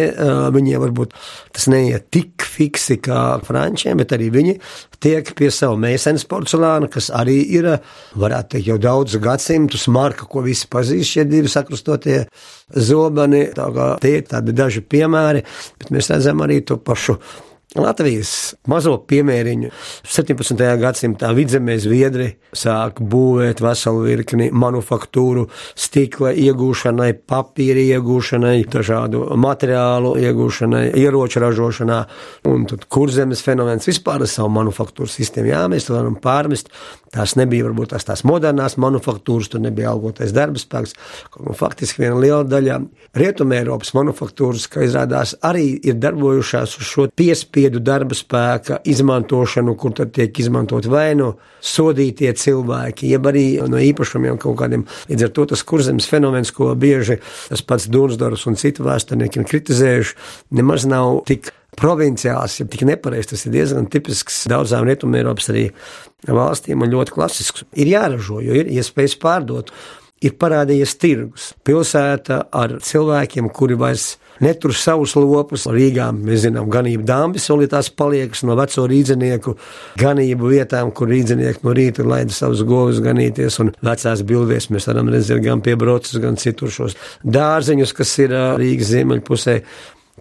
viņiem 0.54 0.82
varbūt 0.82 1.14
tas 1.54 1.68
neiet 1.74 2.08
tik 2.14 2.46
fiksi 2.46 2.98
kā 3.02 3.40
frančiem, 3.46 3.98
bet 4.02 4.14
arī 4.14 4.30
viņi 4.34 4.56
tiek 5.02 5.34
pie 5.38 5.52
savu 5.54 5.78
mēsens 5.82 6.26
porcelāna, 6.30 6.90
kas 6.92 7.10
arī 7.14 7.40
ir, 7.58 7.70
varētu 8.18 8.56
teikt, 8.56 8.70
jau 8.70 8.80
daudz 8.82 9.18
gadsimtus 9.22 9.86
marka, 9.90 10.30
ko 10.30 10.46
visi 10.46 10.70
pazīst, 10.70 11.16
šie 11.16 11.26
divi 11.30 11.50
sakrustotie 11.50 12.24
zobani. 12.74 13.48
Tā 13.58 13.70
kā 13.74 13.94
tie 14.02 14.20
ir 14.20 14.28
tādi 14.30 14.54
daži 14.58 14.86
piemēri, 14.86 15.46
bet 15.82 15.94
mēs 15.94 16.14
redzam 16.14 16.46
arī 16.46 16.62
to 16.66 16.78
pašu 16.82 17.18
Latvijas 17.80 18.52
mazo 18.68 18.98
piemēriņu 19.08 19.70
17. 20.04 20.60
gadsimtā 20.82 21.30
vidzemē 21.32 21.78
zviedri 21.80 22.26
sāk 22.52 22.98
būvēt 23.00 23.62
veselu 23.64 24.02
virkni 24.10 24.50
manufaktūru, 24.52 25.46
stikla 25.80 26.34
iegūšanai, 26.36 27.14
papīra 27.32 27.86
iegūšanai, 27.96 28.58
dažādu 28.74 29.24
materiālu 29.40 30.18
iegūšanai, 30.20 30.90
ieroču 31.00 31.40
ražošanā, 31.46 32.02
un 32.52 32.66
tad 32.68 32.84
kurzemes 32.92 33.40
fenomens 33.46 33.88
vispār 33.88 34.26
ar 34.26 34.32
savu 34.34 34.52
manufaktūru 34.58 35.08
sistēmu. 35.08 35.54
Jā, 35.54 35.64
mēs 35.72 35.88
to 35.88 35.96
varam 35.96 36.20
pārmest. 36.20 36.74
Tās 37.12 37.38
nebija 37.40 37.70
varbūt 37.70 37.92
tās, 37.92 38.04
tās 38.08 38.26
modernās 38.28 38.78
manufaktūras, 38.80 39.48
tur 39.52 39.64
nebija 39.64 39.92
algotais 39.92 40.36
darba 40.36 40.60
spēks. 40.60 40.94
Nu, 41.40 41.56
faktiski 41.56 42.04
viena 42.04 42.20
liela 42.20 42.44
daļa 42.48 42.78
Rietumē 43.20 43.60
Eiropas 43.60 43.92
manufaktūras, 43.96 44.70
kā 44.72 44.86
izrādās, 44.88 45.36
arī 45.44 45.74
ir 45.76 46.00
darbojušās 46.00 46.78
uz 46.80 46.88
šo 46.88 47.10
piespiedu 47.20 47.61
piespiedu 47.62 47.80
darba 47.84 48.16
spēka 48.16 48.80
izmantošanu, 48.86 49.76
kur 49.78 49.94
tad 49.94 50.12
tiek 50.16 50.34
izmantot 50.40 50.86
vai 50.90 51.14
nu 51.16 51.36
sodītie 51.62 52.34
cilvēki, 52.34 53.12
jeb 53.12 53.28
arī 53.30 53.62
no 53.70 53.78
īpašumiem 53.78 54.40
kaut 54.42 54.58
kādiem. 54.58 54.86
Līdz 55.10 55.28
ar 55.28 55.32
to 55.36 55.46
tas 55.52 55.64
kurzemes 55.64 56.08
fenomens, 56.10 56.52
ko 56.52 56.74
bieži 56.76 57.20
tas 57.50 57.62
pats 57.62 57.88
Dunsdors 57.92 58.48
un 58.48 58.58
citi 58.58 58.82
vēsturnieki 58.82 59.42
ir 59.42 59.48
kritizējuši, 59.52 60.16
nemaz 60.58 60.88
nav 60.90 61.24
tik 61.30 61.52
provinciāls, 61.78 62.60
ja 62.60 62.66
tik 62.66 62.86
nepareizs. 62.88 63.32
Tas 63.32 63.46
ir 63.46 63.54
diezgan 63.54 63.88
tipisks 63.92 64.48
daudzām 64.50 64.88
Rietumēropas 64.88 65.52
valstīm 66.28 66.82
un 66.82 66.92
ļoti 66.92 67.14
klasisks. 67.14 67.66
Ir 67.78 67.94
jāražo, 67.94 68.42
jo 68.42 68.58
ir 68.58 68.72
iespējas 68.74 69.20
pārdot. 69.22 69.72
Ir 70.22 70.36
parādījies 70.38 70.92
tirgus, 71.02 71.48
pilsēta 71.66 72.44
ar 72.54 72.76
cilvēkiem, 72.86 73.48
kuri 73.50 73.74
vairs 73.80 74.16
netur 74.42 74.74
savus 74.78 75.16
lopus. 75.18 75.68
Rīgā 75.72 76.10
mēs 76.14 76.44
zinām, 76.46 76.70
ganību 76.72 77.06
dāmas 77.08 77.48
vēl 77.50 77.66
ir 77.66 77.72
tās 77.72 77.90
paliekas 77.90 78.44
no 78.46 78.58
veco 78.60 78.86
rīdzinieku 78.90 79.56
ganību 80.02 80.52
vietām, 80.52 80.92
kur 80.94 81.10
rīdzinieki 81.12 81.66
no 81.66 81.74
rīta 81.78 82.06
laida 82.06 82.36
savus 82.36 82.62
govus 82.68 83.02
ganīties, 83.04 83.58
un 83.64 83.74
vecās 83.86 84.22
bildēs 84.28 84.70
mēs 84.74 84.90
varam 84.92 85.10
redzēt 85.14 85.42
gan 85.46 85.64
pie 85.66 85.78
brocas, 85.80 86.18
gan 86.22 86.38
citur 86.42 86.74
šos 86.74 86.98
dārzeņus, 87.26 87.96
kas 87.98 88.14
ir 88.22 88.38
Rīgas 88.62 88.94
ziemeļpusē. 88.94 89.58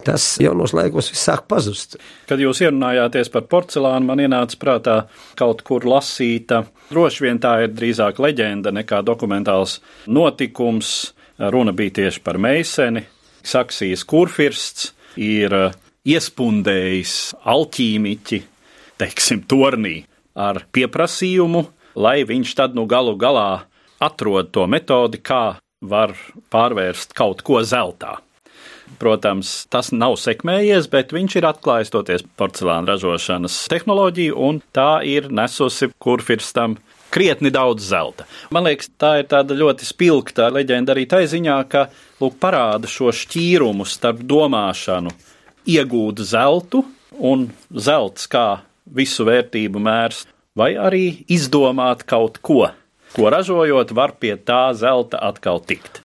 Tas 0.05 0.25
jaunos 0.41 0.73
laikos 0.73 1.11
viss 1.11 1.25
sāk 1.27 1.45
pazust. 1.51 1.97
Kad 2.29 2.41
jūs 2.41 2.63
ierunājāties 2.63 3.31
par 3.33 3.47
porcelānu, 3.51 4.07
man 4.09 4.21
ienāca 4.23 4.57
prātā 4.61 4.97
kaut 5.39 5.63
kur 5.67 5.85
lasīta. 5.87 6.63
Droši 6.91 7.25
vien 7.27 7.41
tā 7.41 7.57
ir 7.65 7.75
drīzāk 7.75 8.21
leģenda 8.21 8.73
nekā 8.75 9.01
dokumentāls 9.05 9.79
notikums. 10.07 11.11
Runa 11.41 11.73
bija 11.73 12.01
tieši 12.01 12.21
par 12.21 12.37
meiseni, 12.41 13.05
Saksijas 13.41 14.03
kurfirsts 14.05 14.91
ir 15.17 15.53
eh, 15.57 15.77
iespundējis 16.05 17.15
alķīmiķi, 17.49 18.41
teiksim, 19.01 19.41
tornī 19.49 20.03
ar 20.37 20.61
pieprasījumu, 20.71 21.65
lai 21.97 22.21
viņš 22.27 22.53
tad 22.59 22.77
nu 22.77 22.85
galu 22.89 23.15
galā 23.19 23.65
atrod 24.01 24.51
to 24.53 24.67
metodi, 24.69 25.21
kā 25.21 25.57
var 25.81 26.13
pārvērst 26.53 27.15
kaut 27.17 27.41
ko 27.45 27.61
zeltā. 27.65 28.19
Protams, 28.99 29.65
tas 29.71 29.91
nav 29.95 30.17
sekmējies, 30.19 30.89
bet 30.91 31.13
viņš 31.15 31.37
ir 31.39 31.47
atklājis 31.49 31.93
toties 31.93 32.25
porcelāna 32.39 32.93
ražošanas 32.93 33.55
tehnoloģiju, 33.71 34.37
un 34.37 34.61
tā 34.75 35.03
ir 35.07 35.29
nesusi 35.31 35.91
kurfirstam 36.01 36.77
krietni 37.11 37.51
daudz 37.51 37.85
zelta. 37.91 38.25
Man 38.51 38.67
liekas, 38.67 38.89
tā 38.99 39.17
ir 39.21 39.29
tāda 39.31 39.57
ļoti 39.57 39.87
spilgta 39.87 40.49
leģenda 40.53 40.95
arī 40.95 41.05
tai 41.11 41.25
ziņā, 41.31 41.57
ka 41.71 41.87
lūk, 42.21 42.37
parāda 42.41 42.89
šo 42.89 43.11
šķīrumu 43.15 43.87
starp 43.87 44.23
domāšanu, 44.27 45.13
iegūt 45.67 46.23
zeltu 46.25 46.85
un 47.19 47.49
zelts 47.71 48.29
kā 48.31 48.61
visu 48.85 49.27
vērtību 49.27 49.79
mērs. 49.79 50.25
vai 50.51 50.73
arī 50.75 51.23
izdomāt 51.31 52.03
kaut 52.03 52.41
ko, 52.43 52.65
ko 53.15 53.29
ražojot, 53.31 53.93
var 53.95 54.17
pie 54.19 54.35
tā 54.35 54.73
zelta 54.75 55.21
atkal 55.23 55.63
tikt. 55.63 56.01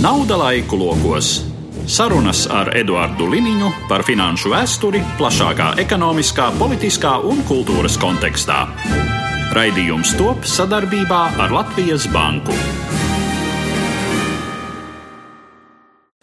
Nauda 0.00 0.38
laiku 0.38 0.78
lokos. 0.78 1.49
Sarunas 1.88 2.44
ar 2.52 2.72
Eduardu 2.76 3.24
Liniņu 3.30 3.68
par 3.88 4.02
finanšu 4.04 4.50
vēsturi 4.52 5.00
plašākā 5.16 5.70
ekonomiskā, 5.80 6.50
politiskā 6.58 7.14
un 7.24 7.40
kultūras 7.48 7.96
kontekstā. 8.00 8.58
Raidījums 9.56 10.12
top 10.18 10.44
sadarbībā 10.44 11.20
ar 11.40 11.54
Latvijas 11.54 12.04
Banku. 12.12 12.52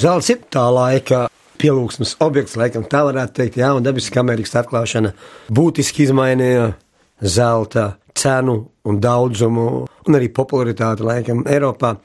Zelts 0.02 0.30
ir 0.30 0.44
tā 0.54 0.68
laika 0.70 1.24
pielūgsmes 1.58 2.18
objekts, 2.22 2.58
laikam 2.60 2.86
tā 2.86 3.02
varētu 3.08 3.40
teikt, 3.40 3.58
jā, 3.58 3.72
un 3.74 3.86
dabiskā 3.86 4.22
Amerikas 4.22 4.54
atklāšana 4.62 5.16
būtiski 5.50 6.06
izmainīja 6.06 6.70
zelta 7.18 7.96
cenu 8.18 8.60
un 8.86 9.02
daudzumu, 9.02 9.68
un 9.88 10.20
arī 10.20 10.30
popularitāti 10.34 11.06
laikam 11.06 11.44
Eiropā. 11.50 11.96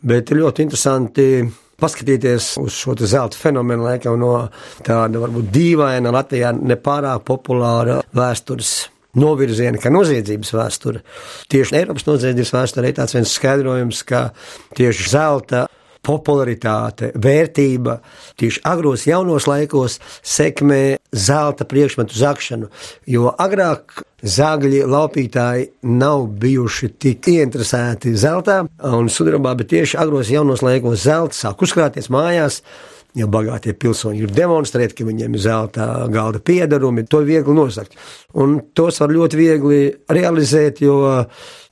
Bet 0.00 0.32
ļoti 0.32 0.64
interesanti 0.68 1.26
paskatīties 1.80 2.52
uz 2.60 2.76
šo 2.76 2.94
zelta 3.00 3.38
fenomenu, 3.40 3.86
laikam 3.88 4.18
no 4.20 4.34
tāda 4.86 5.22
varbūt 5.22 5.50
dīvaina 5.54 6.12
Latvijā 6.14 6.52
nepārāk 6.56 7.24
populāra 7.28 8.00
vēstures 8.16 8.90
novirziena, 9.18 9.80
ka 9.82 9.90
noziedzības 9.90 10.54
vēsture. 10.54 11.02
Tieši 11.50 11.80
Eiropas 11.80 12.06
noziedzības 12.06 12.54
vēsture 12.54 12.90
ir 12.90 12.98
tāds 13.00 13.16
viens 13.16 13.34
skaidrojums, 13.34 14.04
ka 14.06 14.28
tieši 14.78 15.10
zelta 15.10 15.66
popularitāte, 16.06 17.10
vērtība. 17.14 17.98
Tieši 18.40 18.62
agros 18.68 19.06
jaunos 19.08 19.46
laikos 19.50 19.98
sekmē 20.22 20.98
zelta 21.12 21.66
priekšmetu 21.68 22.16
zakšanu, 22.16 22.70
jo 23.10 23.32
agrāk 23.38 24.02
zagļi 24.20 24.84
laupītāji 24.88 25.70
nav 25.88 26.26
bijuši 26.40 26.92
tik 27.00 27.28
ieinteresēti 27.32 28.14
zeltā 28.20 28.62
un 28.90 29.08
sudrabā, 29.12 29.54
bet 29.56 29.72
tieši 29.72 30.00
agros 30.00 30.32
jaunos 30.32 30.64
laikos 30.64 31.04
zelta 31.06 31.36
sāk 31.36 31.64
uzkrāties 31.64 32.10
mājās, 32.12 32.60
ja 33.18 33.26
bagātie 33.30 33.74
pilsoņi 33.74 34.22
ir 34.24 34.34
demonstrēt, 34.34 34.94
ka 34.94 35.06
viņiem 35.06 35.34
ir 35.34 35.42
zelta 35.42 35.86
galda 36.12 36.40
piedarumi, 36.44 37.06
to 37.10 37.22
viegli 37.26 37.54
nosakt. 37.56 37.96
Un 38.38 38.58
tos 38.76 39.00
var 39.02 39.10
ļoti 39.14 39.40
viegli 39.40 39.80
realizēt, 40.12 40.82
jo 40.84 41.00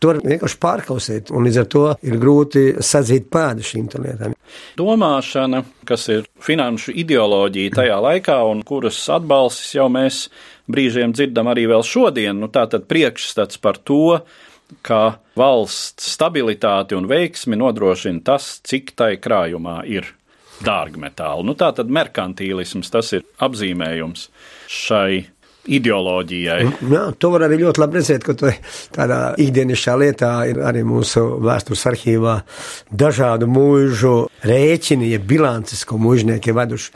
to 0.02 0.12
var 0.12 0.20
vienkārši 0.24 0.60
pārkausēt, 0.62 1.32
un 1.34 1.46
līdz 1.46 1.60
ar 1.62 1.70
to 1.70 1.84
ir 2.06 2.18
grūti 2.18 2.64
sadzīt 2.84 3.30
pēdu 3.30 3.66
šīm 3.66 3.88
lietām. 4.02 4.34
Domāšana, 4.78 5.62
kas 5.88 6.08
ir 6.14 6.26
finanšu 6.42 6.94
ideoloģija 7.04 7.78
tajā 7.78 8.02
laikā, 8.08 8.40
un 8.50 8.64
kuras 8.66 9.00
atbalstis 9.14 9.76
jau 9.78 9.88
mēs 9.92 10.26
brīžiem 10.68 11.14
dzirdam 11.16 11.50
arī 11.50 11.68
vēl 11.70 11.86
šodien, 11.86 12.38
nu 12.42 12.50
tā 12.52 12.66
tad 12.70 12.86
priekšstats 12.90 13.60
par 13.62 13.78
to, 13.78 14.20
ka 14.84 15.18
valsts 15.38 16.10
stabilitāti 16.12 16.96
un 16.98 17.08
veiksmi 17.08 17.56
nodrošina 17.56 18.20
tas, 18.26 18.58
cik 18.68 18.92
tai 18.98 19.14
krājumā 19.16 19.80
ir 19.88 20.10
dārgmetālu. 20.64 21.46
Nu, 21.46 21.56
tā 21.58 21.70
tad 21.76 21.90
merkantīlisms 21.92 22.90
tas 22.92 23.12
ir 23.16 23.26
apzīmējums 23.44 24.28
šai 24.68 25.26
ideoloģijai. 25.68 26.58
Mm, 26.64 26.92
jā, 26.94 27.02
to 27.20 27.30
var 27.34 27.44
arī 27.46 27.60
ļoti 27.60 27.82
labi 27.82 27.98
redzēt, 27.98 28.24
ka 28.24 28.52
tādā 28.94 29.18
ikdienišķā 29.42 29.96
lietā 30.00 30.32
ir 30.50 30.60
arī 30.64 30.84
mūsu 30.88 31.24
vēstures 31.44 31.84
arhīvā 31.90 32.36
dažādu 32.88 33.48
mūžu 33.52 34.14
rēķini, 34.48 35.12
ja 35.12 35.20
bilances, 35.20 35.84
ko 35.88 36.00
mūžnieki 36.00 36.52
ir 36.52 36.58
veduši. 36.58 36.92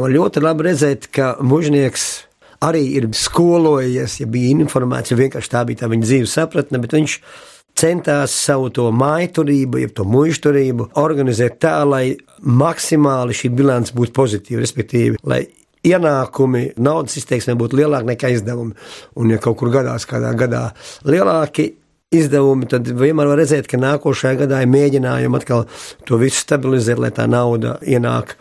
Un 0.00 0.14
ļoti 0.14 0.44
labi 0.44 0.70
redzēt, 0.70 1.10
ka 1.14 1.34
mūžnieks 1.44 2.06
arī 2.64 2.84
ir 2.98 3.10
skolojies, 3.16 4.20
ja 4.22 4.28
bija 4.30 4.54
informēts, 4.56 5.12
ja 5.12 5.20
vienkārši 5.20 5.52
tā 5.52 5.64
bija 5.68 5.84
tā 5.84 5.90
viņa 5.92 6.08
dzīves 6.08 6.38
sapratne, 6.38 6.80
bet 6.80 6.96
viņš 6.96 7.18
centās 7.78 8.34
savu 8.46 8.70
to 8.74 8.88
maiturību, 8.94 9.82
jeb 9.82 9.94
to 9.98 10.06
mužturību 10.08 10.90
organizēt 11.00 11.58
tā, 11.62 11.76
lai 11.88 12.16
maksimāli 12.40 13.36
šī 13.36 13.50
bilants 13.56 13.94
būtu 13.96 14.14
pozitīva, 14.14 14.62
respektīvi, 14.62 15.20
lai 15.26 15.44
ienākumi 15.84 16.74
naudas 16.80 17.18
izteiksmē 17.20 17.56
būtu 17.60 17.78
lielāki 17.82 18.12
nekā 18.14 18.30
izdevumi. 18.34 18.76
Un, 19.20 19.32
ja 19.34 19.40
kaut 19.42 19.58
kur 19.60 19.72
gadās 19.74 20.06
kādā 20.08 20.32
gadā 20.38 20.68
lielāki 21.08 21.74
izdevumi, 22.14 22.68
tad 22.70 22.88
vienmēr 22.88 23.32
var 23.32 23.42
redzēt, 23.42 23.68
ka 23.70 23.80
nākošajā 23.80 24.44
gadā 24.44 24.62
ir 24.62 24.70
mēģinājumi 24.72 25.40
atkal 25.40 25.66
to 26.08 26.20
visu 26.20 26.44
stabilizēt, 26.44 27.02
lai 27.02 27.10
tā 27.14 27.26
nauda 27.30 27.76
ienāk 27.82 28.36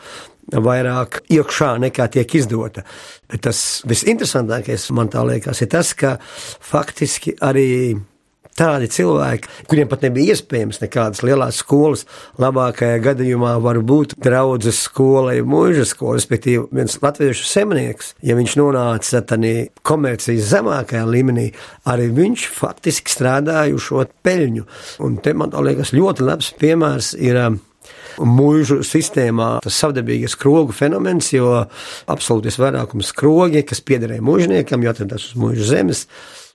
vairāk 0.54 1.22
iekšā 1.32 1.74
nekā 1.82 2.08
tiek 2.14 2.36
izdota. 2.38 2.84
Tas 3.42 3.82
visinteresantākais 3.90 4.90
man 4.96 5.10
tā 5.12 5.24
liekas, 5.28 5.64
ir 5.64 5.72
tas, 5.72 5.94
ka 5.98 6.18
faktiski 6.22 7.38
arī 7.42 7.96
tādi 8.60 8.90
cilvēki, 8.92 9.50
kuriem 9.70 9.90
pat 9.92 10.06
nebija 10.06 10.36
iespējams 10.36 10.82
nekādas 10.84 11.24
lielas 11.26 11.60
skolas. 11.64 12.06
Labākajā 12.42 13.02
gadījumā 13.04 13.56
var 13.64 13.82
būt 13.86 14.16
draudzes 14.24 14.82
skola, 14.88 15.36
mūža 15.48 15.88
skola, 15.90 16.18
respektīvi 16.20 16.68
viens 16.76 17.00
latviešu 17.04 17.48
semnieks, 17.50 18.14
ja 18.26 18.38
viņš 18.40 18.58
nonāca 18.62 19.24
tādā 19.34 19.54
komercijas 19.86 20.50
zemākajā 20.54 21.04
līmenī, 21.10 21.50
arī 21.90 22.10
viņš 22.14 22.48
faktiski 22.54 23.14
strādāja 23.14 23.76
uz 23.76 23.90
šo 23.90 24.08
peļņu. 24.26 24.66
Un 25.06 25.20
te 25.24 25.36
man 25.38 25.54
liekas 25.64 25.94
ļoti 25.96 26.26
labs 26.26 26.52
piemērs 26.60 27.14
ir 27.20 27.40
um, 27.42 27.60
mūžu 28.20 28.82
sistēmā 28.86 29.58
tas 29.64 29.80
savdabīgais 29.82 30.36
skrogu 30.36 30.76
fenomens, 30.76 31.32
jo 31.34 31.66
absolūtais 32.12 32.60
vairākums 32.62 33.12
skrogi, 33.14 33.64
kas 33.68 33.84
piederēja 33.86 34.24
mūžniekam, 34.26 34.84
jo 34.84 34.94
atradās 34.94 35.32
uz 35.32 35.40
mūža 35.40 35.70
zemes, 35.72 36.06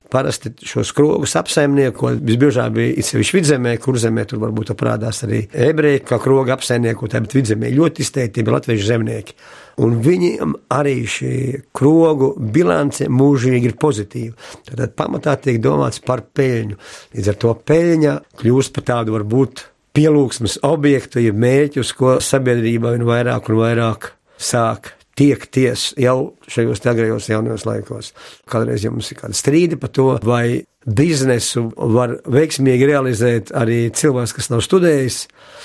Parasti 0.09 0.55
šos 0.64 0.94
krogus 0.97 1.35
apsaimnieko 1.37 2.14
visbiežāk 2.16 2.73
bija 2.73 2.94
izsevišķi 3.03 3.37
vidzemē, 3.37 3.75
kur 3.85 3.99
zemē 4.01 4.25
tur 4.31 4.40
varbūt 4.40 4.73
parādās 4.79 5.21
arī 5.27 5.42
ebreji, 5.53 6.01
kā 6.09 6.16
kroga 6.23 6.57
apsaimniekotāji, 6.57 7.27
bet 7.27 7.37
vidzemē 7.37 7.73
ļoti 7.77 8.05
izteikti 8.07 8.44
bija 8.47 8.57
latviešu 8.57 8.88
zemnieki. 8.88 9.37
Un 9.85 9.99
viņiem 10.03 10.55
arī 10.75 10.97
šī 11.07 11.33
krogu 11.77 12.33
bilance 12.40 13.07
mūžīgi 13.12 13.68
ir 13.68 13.77
pozitīva. 13.79 14.49
Tad 14.71 14.97
pamatā 14.99 15.37
tiek 15.44 15.61
domāts 15.62 16.01
par 16.01 16.25
peļņu. 16.35 16.81
Līdz 17.14 17.33
ar 17.35 17.42
to 17.44 17.55
peļņa 17.68 18.14
kļūst 18.40 18.75
par 18.79 18.88
tādu 18.94 19.18
varbūt 19.18 19.66
pielūgsmes 19.99 20.61
objektu, 20.66 21.21
ja 21.21 21.35
mērķu, 21.37 21.85
uz 21.85 21.92
ko 21.97 22.16
sabiedrība 22.25 22.97
vien 22.97 23.05
vairāk 23.09 23.53
un 23.53 23.61
vairāk 23.61 24.14
sāk 24.38 24.94
tiekties 25.18 25.92
jau 25.98 26.33
šajos 26.50 26.85
agrējos 26.87 27.28
jaunajos 27.33 27.66
laikos. 27.68 28.12
Kādreiz 28.50 28.87
jums 28.87 29.11
ir 29.11 29.18
kāda 29.20 29.37
strīdi 29.37 29.78
par 29.81 29.92
to, 29.94 30.09
vai 30.24 30.62
biznesu 30.88 31.66
var 31.76 32.14
veiksmīgi 32.31 32.87
realizēt 32.88 33.52
arī 33.57 33.88
cilvēks, 33.94 34.35
kas 34.37 34.48
nav 34.52 34.62
studējis 34.64 35.18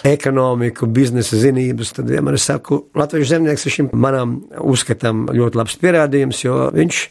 ekonomiku, 0.09 0.89
biznesa 0.91 1.39
zinības, 1.39 1.93
tad 1.97 2.09
vienmēr 2.11 2.37
es 2.39 2.47
saku, 2.49 2.81
Latvijas 2.97 3.31
zemnieks 3.31 3.67
ir 3.67 3.75
šim 3.77 3.91
manam 3.93 4.39
uzskatam 4.59 5.27
ļoti 5.31 5.61
labs 5.61 5.77
pierādījums, 5.79 6.43
jo 6.43 6.57
viņš 6.75 7.03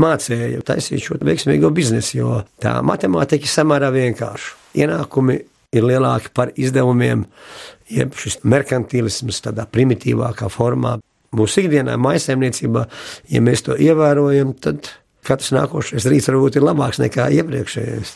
mācīja 0.00 0.64
taisīt 0.66 1.04
šo 1.04 1.20
veiksmīgo 1.26 1.72
biznesu, 1.74 2.16
jo 2.22 2.40
tā 2.62 2.78
matemātika 2.86 3.48
ir 3.48 3.52
samērā 3.52 3.92
vienkārša. 3.92 4.56
Ienākumi 4.80 5.40
ir 5.76 5.86
lielāki 5.86 6.32
par 6.34 6.54
izdevumiem, 6.58 7.26
jeb 7.90 8.16
šis 8.18 8.40
merkantilisms 8.46 9.42
tādā 9.44 9.66
primitīvākā 9.70 10.48
formā 10.54 10.96
mūsu 11.36 11.64
ikdienā, 11.64 11.96
maisaimniecībā, 12.00 12.86
ja 13.30 13.44
mēs 13.44 13.64
to 13.66 13.76
ievērojam, 13.78 14.54
tad 14.62 14.92
katrs 15.26 15.52
nākošais 15.54 16.08
rīts 16.10 16.30
varbūt 16.30 16.58
ir 16.58 16.66
labāks 16.66 17.00
nekā 17.02 17.28
iepriekšējais. 17.40 18.14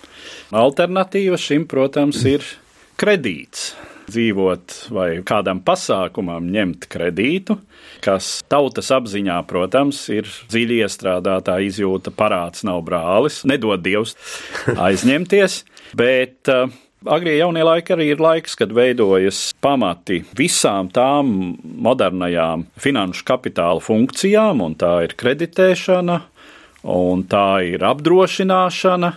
Alternatīva 0.57 1.39
šim, 1.41 1.69
protams, 1.71 2.23
ir 2.29 2.47
kredīts. 3.01 3.73
Dzīvot 4.05 4.75
vai 4.93 5.09
kādam 5.25 5.63
pasākumam 5.65 6.45
ņemt 6.53 6.85
kredītu, 6.93 7.57
kas 8.05 8.43
tautas 8.53 8.91
apziņā, 8.93 9.39
protams, 9.49 10.03
ir 10.13 10.29
dziļi 10.53 10.83
iestrādātā 10.85 11.57
izjūta, 11.65 12.13
parāds 12.13 12.67
nav 12.69 12.83
brālis, 12.85 13.41
nedod 13.49 13.81
Dievs 13.81 14.13
aizņemties, 14.77 15.63
bet 15.97 16.53
uh, 16.53 16.69
Agrie 17.05 17.35
jaunie 17.37 17.61
laiki 17.61 17.93
arī 17.93 18.07
ir 18.15 18.21
laiks, 18.23 18.55
kad 18.57 18.71
veidojas 18.73 19.51
pamati 19.61 20.23
visām 20.39 20.89
tām 20.89 21.35
modernajām 21.85 22.63
finanšu 22.81 23.27
kapitāla 23.29 23.83
funkcijām, 23.85 24.63
un 24.65 24.73
tā 24.81 24.95
ir 25.05 25.13
kreditēšana, 25.21 26.17
un 26.95 27.27
tā 27.29 27.49
ir 27.69 27.85
apdrošināšana. 27.85 29.13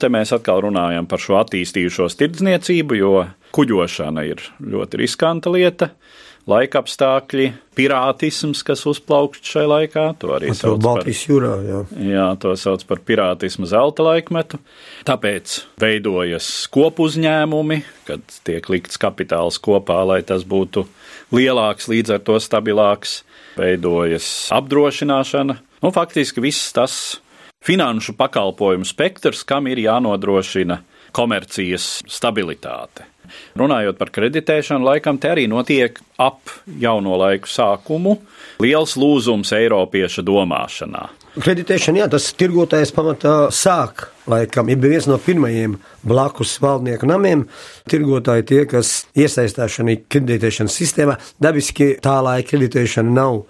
Te 0.00 0.10
mēs 0.12 0.34
atkal 0.36 0.60
runājam 0.66 1.08
par 1.08 1.24
šo 1.24 1.38
attīstījušos 1.40 2.18
tirdzniecību, 2.20 3.00
jo 3.00 3.14
kuģošana 3.56 4.26
ir 4.28 4.44
ļoti 4.60 5.00
riskanta 5.00 5.52
lieta 5.54 5.94
laika 6.48 6.80
apstākļi, 6.80 7.50
pirātisms, 7.76 8.62
kas 8.66 8.84
uzplaukst 8.88 9.46
šai 9.46 9.66
laikā. 9.68 10.04
To 10.22 10.32
arī 10.36 10.52
sauc 10.56 10.78
par 10.78 10.82
Baltijas 10.86 11.22
jūrā. 11.28 11.52
Jā. 11.66 11.80
jā, 12.06 12.26
to 12.40 12.54
sauc 12.60 12.84
par 12.88 13.02
pirātismu 13.06 13.68
zelta 13.70 14.06
laikmetu. 14.06 14.60
Tāpēc 15.08 15.56
veidojas 15.80 16.50
kopu 16.72 17.08
uzņēmumi, 17.08 17.80
kad 18.08 18.38
tiek 18.46 18.68
likts 18.72 19.00
kapitāls 19.00 19.60
kopā, 19.62 20.00
lai 20.08 20.20
tas 20.26 20.46
būtu 20.48 20.86
lielāks, 21.34 21.90
līdz 21.92 22.16
ar 22.16 22.22
to 22.26 22.38
stabilāks. 22.42 23.20
Veidojas 23.58 24.26
apdrošināšana. 24.54 25.58
Nu, 25.80 25.90
faktiski 25.94 26.42
viss 26.44 26.70
tas, 26.76 26.94
finanšu 27.64 28.14
pakalpojumu 28.16 28.86
spektrs, 28.88 29.42
kam 29.48 29.68
ir 29.68 29.82
jānodrošina 29.82 30.80
komercijas 31.12 32.00
stabilitāte. 32.10 33.06
Runājot 33.58 33.98
par 33.98 34.10
kreditēšanu, 34.14 34.84
laikam 34.86 35.18
te 35.20 35.30
arī 35.30 35.46
notiek 35.50 35.98
ap 36.18 36.50
jauno 36.80 37.14
laiku 37.20 37.50
sākumu 37.50 38.16
liels 38.62 38.96
lūzums 38.98 39.52
Eiropieša 39.56 40.24
domāšanā. 40.26 41.06
Kreditēšana, 41.30 42.02
jā, 42.02 42.08
tas 42.10 42.24
tirgotājs 42.34 42.90
pamatā 42.90 43.34
sāk, 43.54 44.08
laikam, 44.30 44.66
ir 44.72 44.80
viens 44.82 45.06
no 45.06 45.14
pirmajiem 45.22 45.76
blakus 46.02 46.56
valdnieku 46.62 47.06
namiem. 47.06 47.44
Tirgotāji 47.90 48.48
tie, 48.48 48.64
kas 48.70 49.04
iesaistās 49.14 49.76
šajā 49.76 50.00
kreditēšanas 50.10 50.78
sistēmā, 50.82 51.14
dabiski 51.42 51.92
tā 52.02 52.16
laika 52.26 52.50
kreditēšana 52.50 53.14
nav 53.14 53.44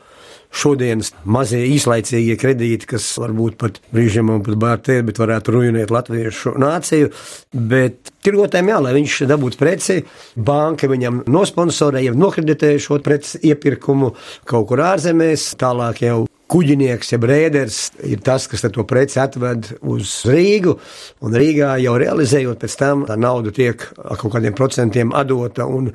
šodienas 0.51 1.13
mazie 1.25 1.63
īslaicīgie 1.75 2.37
kredīti, 2.41 2.89
kas 2.91 3.07
varbūt 3.21 3.59
pat 3.61 3.79
brīžiem 3.95 4.31
man 4.31 4.43
pat 4.47 4.59
bārtē, 4.61 5.01
bet 5.07 5.21
varētu 5.23 5.55
ruinēt 5.55 5.95
latviešu 5.95 6.57
nāciju. 6.61 7.13
Bet 7.55 8.13
tirgotājiem 8.27 8.73
jā, 8.73 8.81
lai 8.83 8.97
viņš 8.99 9.21
dabūtu 9.31 9.61
preci, 9.61 10.01
banka 10.37 10.91
viņam 10.91 11.25
nosponsorē, 11.31 12.03
jau 12.07 12.17
nokreditē 12.19 12.75
šo 12.83 13.01
preci 13.05 13.43
iepirkumu 13.51 14.15
kaut 14.49 14.69
kur 14.71 14.85
ārzemēs, 14.91 15.53
tālāk 15.61 16.05
jau 16.07 16.25
kuģinieks, 16.51 17.13
jeb 17.15 17.25
rēders, 17.31 17.79
ir 18.07 18.23
tas, 18.27 18.47
kas 18.51 18.65
to 18.75 18.85
preci 18.89 19.21
atved 19.23 19.71
uz 19.87 20.13
Rīgu, 20.29 20.77
un 21.25 21.37
Rīgā 21.37 21.77
jau 21.85 21.95
realizējot, 22.01 22.61
pēc 22.61 22.77
tam 22.81 23.05
tā 23.09 23.17
nauda 23.21 23.53
tiek 23.55 23.85
ar 24.03 24.19
kaut 24.21 24.35
kādiem 24.35 24.57
procentiem 24.59 25.15
atdota, 25.17 25.67
un 25.67 25.91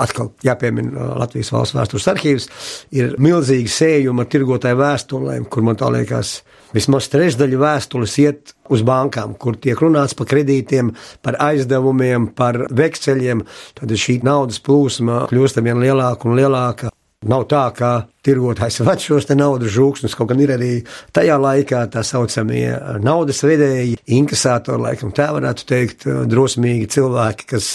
atkal 0.00 0.32
jāpiemina 0.44 1.14
Latvijas 1.22 1.52
valsts 1.54 1.78
vēstures 1.78 2.10
arhīvs, 2.14 2.48
ir 2.96 3.16
milzīgi 3.22 3.72
sējuma 3.72 4.28
tirgotāju 4.30 4.80
vēstulēm, 4.82 5.48
kur 5.48 5.66
man 5.66 5.80
tā 5.80 5.90
liekas, 5.94 6.38
vismaz 6.74 7.08
trešdaļa 7.12 7.60
vēstules 7.64 8.18
iet 8.22 8.54
uz 8.72 8.84
bankām, 8.86 9.36
kur 9.40 9.58
tiek 9.60 9.80
runāts 9.80 10.16
par 10.18 10.28
kredītiem, 10.30 10.94
par 11.24 11.38
aizdevumiem, 11.50 12.30
par 12.36 12.64
vekseļiem, 12.72 13.44
tad 13.78 13.96
šī 14.04 14.20
naudas 14.26 14.60
plūsma 14.64 15.24
kļūst 15.30 15.60
ar 15.60 15.68
vien 15.68 15.82
lielāka 15.84 16.30
un 16.30 16.38
lielāka. 16.40 16.93
Nav 17.24 17.46
tā, 17.48 17.62
ka 17.76 17.90
tirgotājs 18.24 18.82
ved 18.84 19.00
šos 19.00 19.28
naudas 19.32 19.72
žūksnus, 19.72 20.16
kaut 20.16 20.28
gan 20.32 20.42
ir 20.44 20.54
arī 20.56 20.72
tajā 21.16 21.38
laikā 21.40 21.84
tā 21.92 22.02
saucamie 22.04 22.74
naudas 23.04 23.40
vedēji, 23.44 23.98
inkasātori, 24.18 24.82
laikam 24.90 25.12
tā 25.16 25.30
varētu 25.32 25.68
teikt, 25.70 26.08
drosmīgi 26.28 26.90
cilvēki, 26.96 27.48
kas 27.54 27.70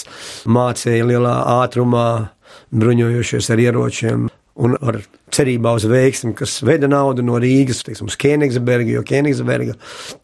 mācīja 0.45 1.07
lielā 1.09 1.37
ātrumā, 1.59 2.09
bruņojošies 2.69 3.49
ar 3.53 3.63
ieročiem 3.63 4.27
un 4.59 4.75
ar 4.83 4.99
cerībā 5.33 5.71
uz 5.77 5.85
veiksmi, 5.89 6.33
kas 6.37 6.59
veda 6.65 6.89
naudu 6.91 7.23
no 7.25 7.39
Rīgas 7.41 7.81
teiksim, 7.85 8.09
uz 8.11 8.17
Kēnigsbergu, 8.19 8.97
jo 8.97 9.03
Kēnigsberga 9.07 9.75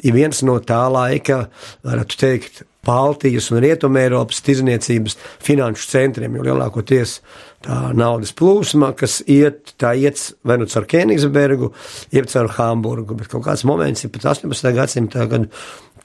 ir 0.05 0.15
viens 0.15 0.41
no 0.45 0.57
tā 0.59 0.83
laika, 0.91 1.45
varētu 1.85 2.19
teikt, 2.21 2.65
Baltijas 2.85 3.49
un 3.51 3.61
Rietumē 3.63 4.05
Eiropas 4.05 4.41
tirzniecības 4.45 5.17
finanšu 5.43 5.89
centriem, 5.91 6.37
jo 6.37 6.45
lielākoties 6.45 7.17
tā 7.65 7.79
naudas 7.97 8.33
plūsma, 8.37 8.91
kas 8.97 9.21
iet, 9.31 9.73
tā 9.81 9.95
iet 9.97 10.21
vai 10.45 10.59
nu 10.61 10.69
caur 10.69 10.85
Kēnigsbergu, 10.89 11.71
jeb 12.13 12.29
caur 12.31 12.51
Hamburgu, 12.59 13.17
bet 13.19 13.31
kaut 13.31 13.45
kāds 13.47 13.65
moments 13.67 14.05
ir 14.05 14.13
pat 14.13 14.29
18. 14.35 14.71
gadsimtā, 14.75 15.25
kad 15.31 15.49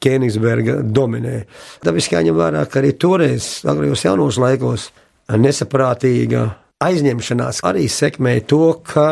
Kēnigsberga 0.01 0.81
dominē. 0.97 1.43
Dabiski 1.85 2.17
jāņem 2.17 2.39
vērā, 2.39 2.65
ka 2.71 2.81
arī 2.81 2.95
toreiz, 2.97 3.59
agrajos 3.69 4.07
jaunos 4.07 4.41
laikos, 4.41 4.89
nesaprātīga 5.31 6.47
aizņemšanās 6.81 7.61
arī 7.69 7.85
sekmēja 7.93 8.47
to, 8.49 8.63
ka 8.81 9.09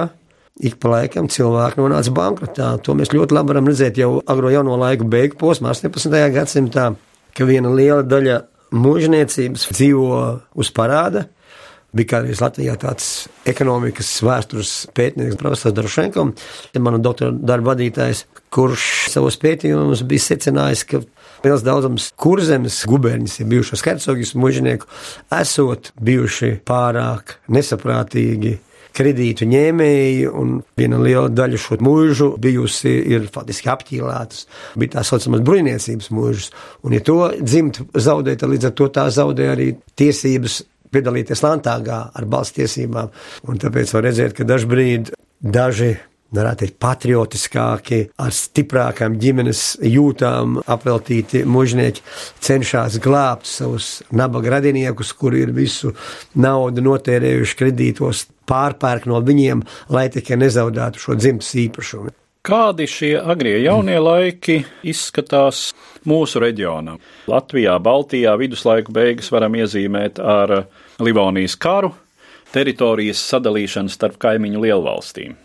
ik 0.59 0.79
pa 0.83 0.95
laikam 0.97 1.29
cilvēki 1.31 1.79
nonāca 1.79 2.15
bankrotā. 2.15 2.71
To 2.83 2.97
mēs 2.99 3.13
ļoti 3.15 3.37
labi 3.37 3.53
varam 3.53 3.69
redzēt 3.69 4.01
jau 4.01 4.17
agro 4.27 4.51
jauno 4.51 4.79
laiku 4.81 5.07
beigu 5.11 5.39
posmā, 5.39 5.75
18. 5.77 6.17
gadsimtā 6.35 6.89
ka 7.39 7.47
viena 7.47 7.71
liela 7.71 8.03
daļa 8.03 8.39
mūžniecības 8.75 9.69
dzīvo 9.73 10.23
uz 10.59 10.71
parāda. 10.75 11.29
Bija 11.97 12.19
kādreiz 12.19 12.43
Latvijā 12.43 12.75
tāds 12.77 13.29
ekonomikas 13.49 14.11
vēstures 14.21 14.73
pētnieks, 14.93 15.39
profesors 15.41 15.73
Darušenko, 15.77 16.27
manu 16.85 16.99
doktora 17.01 17.33
darba 17.33 17.73
vadītājs, 17.73 18.27
kurš 18.53 19.09
savos 19.15 19.39
pētījumus 19.41 20.05
bija 20.09 20.27
secinājis, 20.27 20.85
ka 20.85 21.01
liels 21.47 21.65
daudzums 21.65 22.11
kurzemes 22.21 22.83
guberņas 22.91 23.39
ir 23.41 23.49
bijušos 23.55 23.87
hercogis 23.87 24.35
mužnieku, 24.37 24.89
esot 25.33 25.95
bijuši 25.97 26.59
pārāk 26.69 27.39
nesaprātīgi 27.57 28.59
kredītu 28.99 29.47
ņēmēji, 29.49 30.25
un 30.29 30.57
viena 30.79 30.99
liela 31.03 31.29
daļa 31.33 31.61
šo 31.63 31.79
mūžu 31.85 32.33
bijusi 32.43 32.95
ir 33.15 33.29
faktiski 33.33 33.71
apķīlētas. 33.73 34.47
Bija 34.79 34.97
tā 34.97 35.05
saucamās 35.07 35.45
bruņniecības 35.47 36.11
mūžas, 36.15 36.51
un 36.87 36.97
ja 36.97 37.05
to 37.05 37.21
dzimt 37.39 37.83
zaudēja, 37.95 38.43
tad 38.43 38.55
līdz 38.55 38.71
ar 38.71 38.77
to 38.81 38.91
tā 38.99 39.07
zaudēja 39.15 39.55
arī 39.57 39.71
tiesības 39.99 40.61
piedalīties 40.95 41.45
Lantāgā 41.45 42.03
ar 42.17 42.29
balsts 42.29 42.57
tiesībām, 42.59 43.11
un 43.49 43.61
tāpēc 43.61 43.93
var 43.95 44.07
redzēt, 44.09 44.37
ka 44.37 44.47
dažbrīd 44.49 45.13
daži 45.45 45.95
varētu 46.35 46.65
teikt, 46.65 46.77
patriotiskāki, 46.83 48.01
ar 48.21 48.35
stiprākām 48.35 49.17
ģimenes 49.21 49.63
jūtām 49.85 50.59
apveltīti 50.69 51.45
mužnieki 51.49 52.05
cenšas 52.45 52.99
glābt 53.05 53.49
savus 53.49 53.99
nabaga 54.13 54.59
radiniekus, 54.59 55.15
kuri 55.17 55.47
ir 55.47 55.55
visu 55.57 55.95
naudu 56.37 56.85
notērējuši 56.85 57.59
kredītos, 57.59 58.27
pārpērk 58.49 59.09
no 59.09 59.21
viņiem, 59.25 59.65
lai 59.93 60.09
tikai 60.13 60.41
nezaudētu 60.41 61.05
šo 61.05 61.19
dzimtas 61.19 61.55
īpašumu. 61.65 62.15
Kādi 62.49 62.87
šie 62.89 63.17
agrie 63.19 63.59
jaunie 63.61 63.99
laiki 64.01 64.63
izskatās 64.89 65.73
mūsu 66.09 66.41
reģionā? 66.41 66.95
Latvijā, 67.29 67.75
Baltijā 67.83 68.37
viduslaiku 68.41 68.95
beigas 68.95 69.29
varam 69.35 69.59
iezīmēt 69.59 70.23
ar 70.23 70.63
Livonijas 71.03 71.59
karu, 71.61 71.93
teritorijas 72.55 73.21
sadalīšanu 73.35 73.93
starp 73.93 74.17
kaimiņu 74.23 74.65
lielvalstīm 74.65 75.37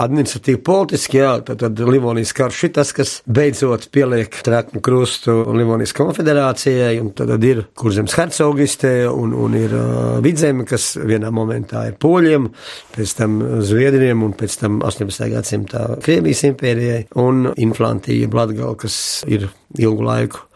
administratīvi, 0.00 0.60
politiski, 0.64 1.20
jā, 1.20 1.32
tad, 1.46 1.62
tad 1.62 1.80
Livonijas 1.90 2.32
karš 2.36 2.62
ir 2.68 2.74
tas, 2.78 2.92
kas 2.96 3.14
beidzot 3.26 3.88
pieliek 3.94 4.40
treknu 4.46 4.82
krustu 4.84 5.36
Livonijas 5.56 5.94
konfederācijai, 5.96 6.94
un 7.02 7.12
tad 7.16 7.44
ir 7.46 7.64
kurzems 7.78 8.16
hercogistē, 8.18 8.94
un, 9.10 9.34
un 9.36 9.56
ir 9.58 9.74
uh, 9.76 10.18
vidzeme, 10.24 10.66
kas 10.68 10.92
vienā 10.98 11.32
momentā 11.34 11.86
ir 11.90 11.96
poļiem, 12.00 12.50
pēc 12.96 13.16
tam 13.18 13.40
zviedriem, 13.66 14.26
un 14.26 14.36
pēc 14.38 14.60
tam 14.62 14.80
18. 14.86 15.30
gadsimtā 15.34 15.86
Krievijas 16.04 16.44
impērijai, 16.50 17.02
un 17.20 17.50
inflantija 17.56 18.30
Blatgal, 18.30 18.76
kas 18.80 19.00
ir 19.30 19.50
ilgu 19.78 20.06
laiku 20.06 20.46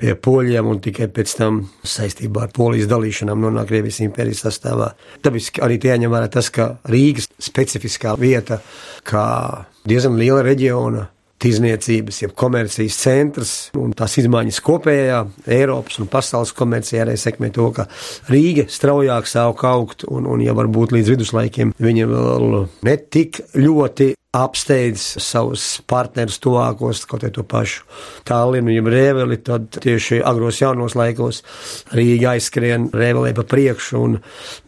pie 0.00 0.16
poļiem 0.16 0.66
un 0.70 0.80
tikai 0.82 1.10
pēc 1.12 1.36
tam 1.38 1.62
saistībā 1.84 2.46
ar 2.46 2.52
polijas 2.56 2.88
dalīšanām 2.90 3.44
nonāk 3.44 3.70
Krievijas 3.70 4.00
impērijas 4.06 4.44
sastāvā. 4.46 4.90
Tāpēc 5.24 5.60
arī 5.64 5.78
jāņem 5.90 6.12
vērā 6.12 6.30
tas, 6.32 6.50
ka 6.54 6.72
Rīgas 6.90 7.30
specifiskā 7.40 8.16
vieta, 8.20 8.60
kā 9.06 9.24
diezgan 9.88 10.18
liela 10.20 10.44
reģiona, 10.46 11.08
tirzniecības, 11.40 12.18
jeb 12.24 12.34
komercijas 12.36 12.96
centrs 13.00 13.52
un 13.80 13.94
tās 13.96 14.18
izmaiņas 14.20 14.60
kopējā 14.64 15.20
Eiropas 15.56 16.00
un 16.02 16.10
pasaules 16.12 16.52
komercijā 16.56 17.06
arī 17.06 17.16
sekmē 17.20 17.48
to, 17.56 17.70
ka 17.76 17.86
Rīga 18.28 18.66
straujāk 18.68 19.28
sāk 19.30 19.64
augt 19.68 20.04
un, 20.08 20.28
un 20.28 20.44
ja 20.44 20.56
varbūt 20.56 20.92
līdz 20.96 21.14
viduslaikiem 21.14 21.74
viņa 21.80 22.08
vēl 22.10 22.58
netik 22.86 23.40
ļoti 23.56 24.12
apsteidz 24.30 25.02
savus 25.18 25.64
partnerus 25.90 26.38
tuvākos, 26.42 27.02
kaut 27.10 27.24
arī 27.26 27.34
to 27.34 27.42
pašu 27.50 27.82
Tallinu, 28.28 28.70
jeb 28.70 28.86
Rēveli, 28.92 29.40
tad 29.42 29.66
tieši 29.82 30.20
agros 30.26 30.60
jaunos 30.60 30.94
laikos 30.94 31.40
Rīga 31.96 32.36
aizskrien 32.36 32.86
Rēvelē 32.94 33.32
pa 33.34 33.42
priekšu, 33.50 33.98
un 33.98 34.14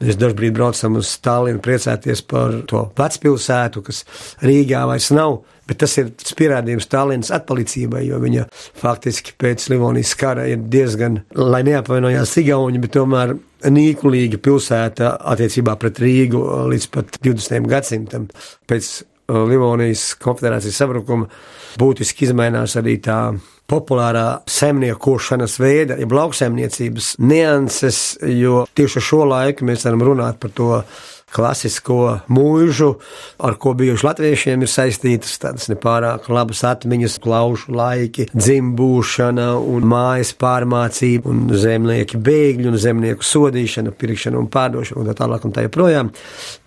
mēs 0.03 0.19
dažbrīd 0.19 0.57
braucam 0.57 0.99
uz 0.99 1.13
Tallinu 1.23 1.63
priecāties 1.63 2.25
par 2.27 2.59
to 2.67 2.89
vecpilsētu, 2.99 3.85
kas 3.87 4.03
Rīgā 4.43 4.83
vairs 4.91 5.13
nav. 5.15 5.45
Bet 5.71 5.79
tas 5.79 5.95
ir 6.01 6.11
pierādījums 6.11 6.89
Tallinas 6.91 7.31
atpalicībai, 7.33 8.03
jo 8.09 8.19
viņa 8.21 8.49
faktiski 8.83 9.37
pēc 9.39 9.69
Livonijas 9.71 10.17
kara 10.19 10.49
ir 10.51 10.59
diezgan, 10.59 11.21
lai 11.39 11.63
neapvainojās 11.71 12.35
Igauni, 12.43 12.83
bet 12.83 12.97
tomēr 12.99 13.37
nīkulīga 13.71 14.43
pilsēta 14.43 15.15
attiecībā 15.33 15.79
pret 15.79 16.03
Rīgu 16.03 16.43
līdz 16.75 16.91
pat 16.91 17.23
20. 17.23 17.71
gadsimtam. 17.71 18.27
Pēc 18.67 18.91
Livonijas 19.29 20.13
konfederācijas 20.21 20.81
sabrukuma 20.83 21.29
būtiski 21.81 22.27
izmainās 22.27 22.77
arī 22.81 22.99
tā 23.03 23.19
populārā 23.71 24.43
zemniekošanas 24.51 25.57
veida, 25.63 25.97
ja 25.97 26.09
lauksaimniecības 26.11 27.15
nianses, 27.23 28.03
jo 28.43 28.67
tieši 28.77 29.01
šo 29.01 29.25
laiku 29.31 29.69
mēs 29.69 29.87
varam 29.87 30.05
runāt 30.11 30.41
par 30.43 30.53
to 30.57 30.71
klasisko 31.33 31.99
mūžu, 32.33 32.93
ar 33.43 33.57
ko 33.61 33.73
bijuši 33.79 34.07
latviešiem, 34.07 34.65
ir 34.65 34.71
saistītas 34.71 35.39
tādas 35.43 35.69
nepārāk 35.73 36.29
labas 36.33 36.63
atmiņas, 36.69 37.19
klaušu 37.23 37.75
laiki, 37.77 38.29
dzimbūšana 38.35 39.49
un 39.59 39.87
mājas 39.93 40.35
pārmācība 40.39 41.31
un 41.33 41.45
zemnieki 41.57 42.21
bēgļi 42.23 42.71
un 42.73 42.79
zemnieku 42.81 43.27
sodīšana, 43.27 43.95
pirkšana 43.99 44.41
un 44.41 44.51
pārdošana 44.53 45.03
un 45.03 45.11
tā 45.11 45.17
tālāk 45.23 45.47
un 45.49 45.57
tā 45.57 45.67
joprojām. 45.67 46.13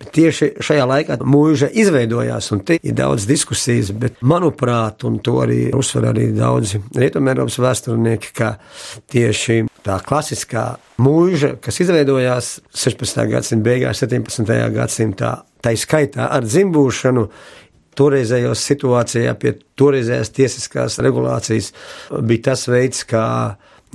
Bet 0.00 0.12
tieši 0.16 0.52
šajā 0.66 0.88
laikā 0.90 1.20
mūža 1.24 1.70
izveidojās 1.82 2.50
un 2.56 2.64
te 2.66 2.80
ir 2.80 2.96
daudz 2.96 3.28
diskusijas, 3.28 3.92
bet 3.96 4.20
manuprāt, 4.26 5.06
un 5.08 5.20
to 5.24 5.38
arī 5.44 5.66
uzsver 5.76 6.10
arī 6.12 6.30
daudzi 6.36 6.82
Rietumēropas 6.96 7.60
vēsturnieki, 7.62 8.34
ka 8.36 8.54
tieši 9.12 9.64
tā 9.86 9.98
klasiskā 10.02 10.64
mūža, 11.02 11.54
kas 11.62 11.78
izveidojās 11.84 12.56
16. 12.74 13.22
gadsimta 13.30 13.66
beigās, 13.68 14.02
17. 14.02 14.56
gadsimtā, 14.74 15.32
tā 15.62 15.74
izskaitā 15.76 16.28
ar 16.34 16.46
dzimbūšanu, 16.46 17.26
toreizējos 17.96 18.64
situācijā 18.70 19.32
pie 19.40 19.54
toreizējās 19.78 20.32
tiesiskās 20.36 20.98
regulācijas 21.04 21.70
bija 22.20 22.50
tas 22.50 22.66
veids, 22.68 23.06
kā 23.08 23.24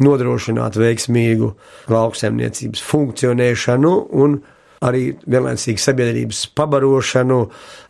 nodrošināt 0.01 0.80
veiksmīgu 0.80 1.51
lauksaimniecības 1.91 2.82
funkcionēšanu 2.88 3.93
un 4.23 4.39
arī 4.82 5.12
vienlaicīgi 5.30 5.82
sabiedrības 5.82 6.39
pabarošanu, 6.58 7.41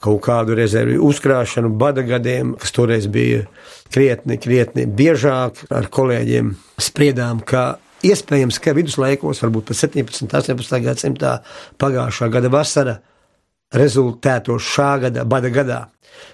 kaut 0.04 0.20
kādu 0.26 0.58
rezervi 0.60 0.98
uzkrāšanu, 1.00 1.72
bada 1.80 2.04
gadiem, 2.04 2.58
kas 2.60 2.76
toreiz 2.76 3.08
bija 3.12 3.46
krietni, 3.94 4.36
krietni 4.42 4.88
biežāk. 4.88 5.64
Ar 5.72 5.88
kolēģiem 5.94 6.52
spriedām, 6.82 7.40
ka 7.48 7.78
Iespējams, 8.02 8.58
ka 8.62 8.74
viduslaikos, 8.74 9.42
varbūt 9.44 9.70
pat 9.70 9.78
17. 9.78 10.26
un 10.26 10.32
18. 10.34 10.78
gadsimtā 10.86 11.34
pagājušā 11.82 12.30
gada 12.34 12.50
vasara 12.54 12.96
rezultētos 13.78 14.66
šā 14.74 14.92
gada 15.06 15.26
bada 15.28 15.52
gadā, 15.54 15.82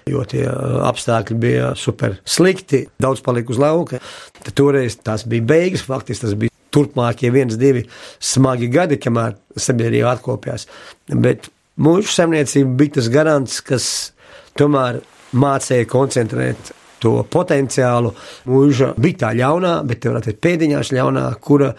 jo 0.08 0.24
tie 0.28 0.46
uh, 0.48 0.80
apstākļi 0.88 1.36
bija 1.38 1.72
super 1.78 2.16
slikti, 2.24 2.86
daudz 3.00 3.20
palika 3.24 3.52
uz 3.54 3.60
lauka. 3.60 4.00
Tad 4.40 4.56
toreiz 4.58 4.96
tās 5.04 5.26
bija 5.28 5.44
beigas, 5.52 5.84
faktiski 5.86 6.26
tas 6.26 6.38
bija 6.40 6.54
turpmākie 6.74 7.30
viens, 7.32 7.56
divi 7.60 7.84
smagi 8.20 8.70
gadi, 8.72 8.98
kamēr 9.00 9.36
sabiedrība 9.56 10.16
atkopjās. 10.16 10.66
Bet 11.12 11.50
mūža 11.80 12.16
saimniecība 12.16 12.74
bija 12.80 12.98
tas 12.98 13.12
garants, 13.12 13.60
kas 13.64 13.86
tomēr 14.58 15.02
mācīja 15.36 15.88
koncentrēt 15.88 16.72
to 17.02 17.14
potenciālu. 17.30 18.14
Mūža 18.48 18.92
bija 19.00 19.24
tā 19.24 19.34
ļaunā, 19.38 19.74
bet 19.88 20.02
te 20.02 20.12
varētu 20.12 20.32
teikt 20.32 20.44
pēdiņās 20.46 20.94
ļaunā, 20.96 21.26
kura 21.44 21.72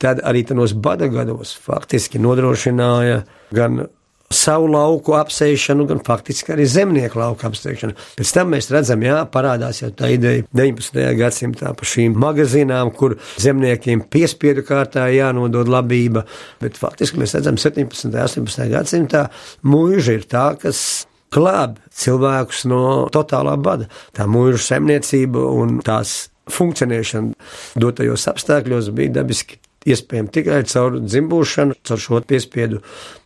tad 0.00 0.22
arī 0.24 0.44
tanos 0.48 0.74
bada 0.74 1.10
gados 1.12 1.54
faktiski 1.60 2.20
nodrošināja 2.22 3.24
gan 3.56 3.82
savu 4.30 4.68
lauku 4.70 5.16
apsēšanu, 5.18 5.88
gan 5.90 6.00
faktiski 6.06 6.54
arī 6.54 6.64
zemnieku 6.70 7.18
lauku 7.18 7.48
apsēšanu. 7.48 7.96
Pēc 8.18 8.32
tam 8.36 8.52
mēs 8.54 8.70
redzam, 8.70 9.02
jā, 9.02 9.16
parādās 9.32 9.82
jau 9.82 9.90
tā 9.96 10.12
ideja 10.14 10.44
19. 10.54 11.00
gadsimtā 11.18 11.72
par 11.74 11.90
šīm 11.90 12.14
magazīnām, 12.22 12.92
kur 12.94 13.16
zemniekiem 13.42 14.04
piespiedu 14.12 14.62
kārtā 14.66 15.08
jānodod 15.10 15.70
labība, 15.70 16.22
bet 16.62 16.78
faktiski 16.78 17.18
mēs 17.18 17.34
redzam 17.38 17.58
17. 17.58 18.06
un 18.06 18.18
18. 18.22 18.68
gadsimtā 18.70 19.26
mūža 19.66 20.20
ir 20.20 20.28
tā, 20.30 20.52
kas 20.62 21.08
glāb 21.34 21.78
cilvēkus 21.94 22.66
no 22.70 22.82
totālā 23.14 23.56
bada. 23.60 23.88
Tā 24.16 24.26
mūža 24.30 24.60
saimniecība 24.66 25.42
un 25.54 25.80
tās 25.86 26.30
funkcionēšana 26.50 27.80
dotajos 27.80 28.26
apstākļos 28.32 28.90
bija 28.96 29.20
dabiski 29.20 29.60
iespējama 29.88 30.32
tikai 30.34 30.60
caur 30.68 30.98
dzimbūšanu, 31.00 31.78
caur 31.86 32.02
šo 32.02 32.20
piespiedu 32.26 32.82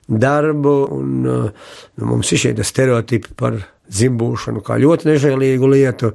darbu. 0.08 0.74
Un, 0.94 1.12
nu, 1.24 2.08
mums 2.10 2.32
ir 2.32 2.44
šie 2.44 2.54
stereotipi 2.66 3.34
par 3.38 3.58
dzimbūšanu 3.90 4.64
kā 4.64 4.78
ļoti 4.80 5.10
nežēlīgu 5.10 5.70
lietu, 5.74 6.14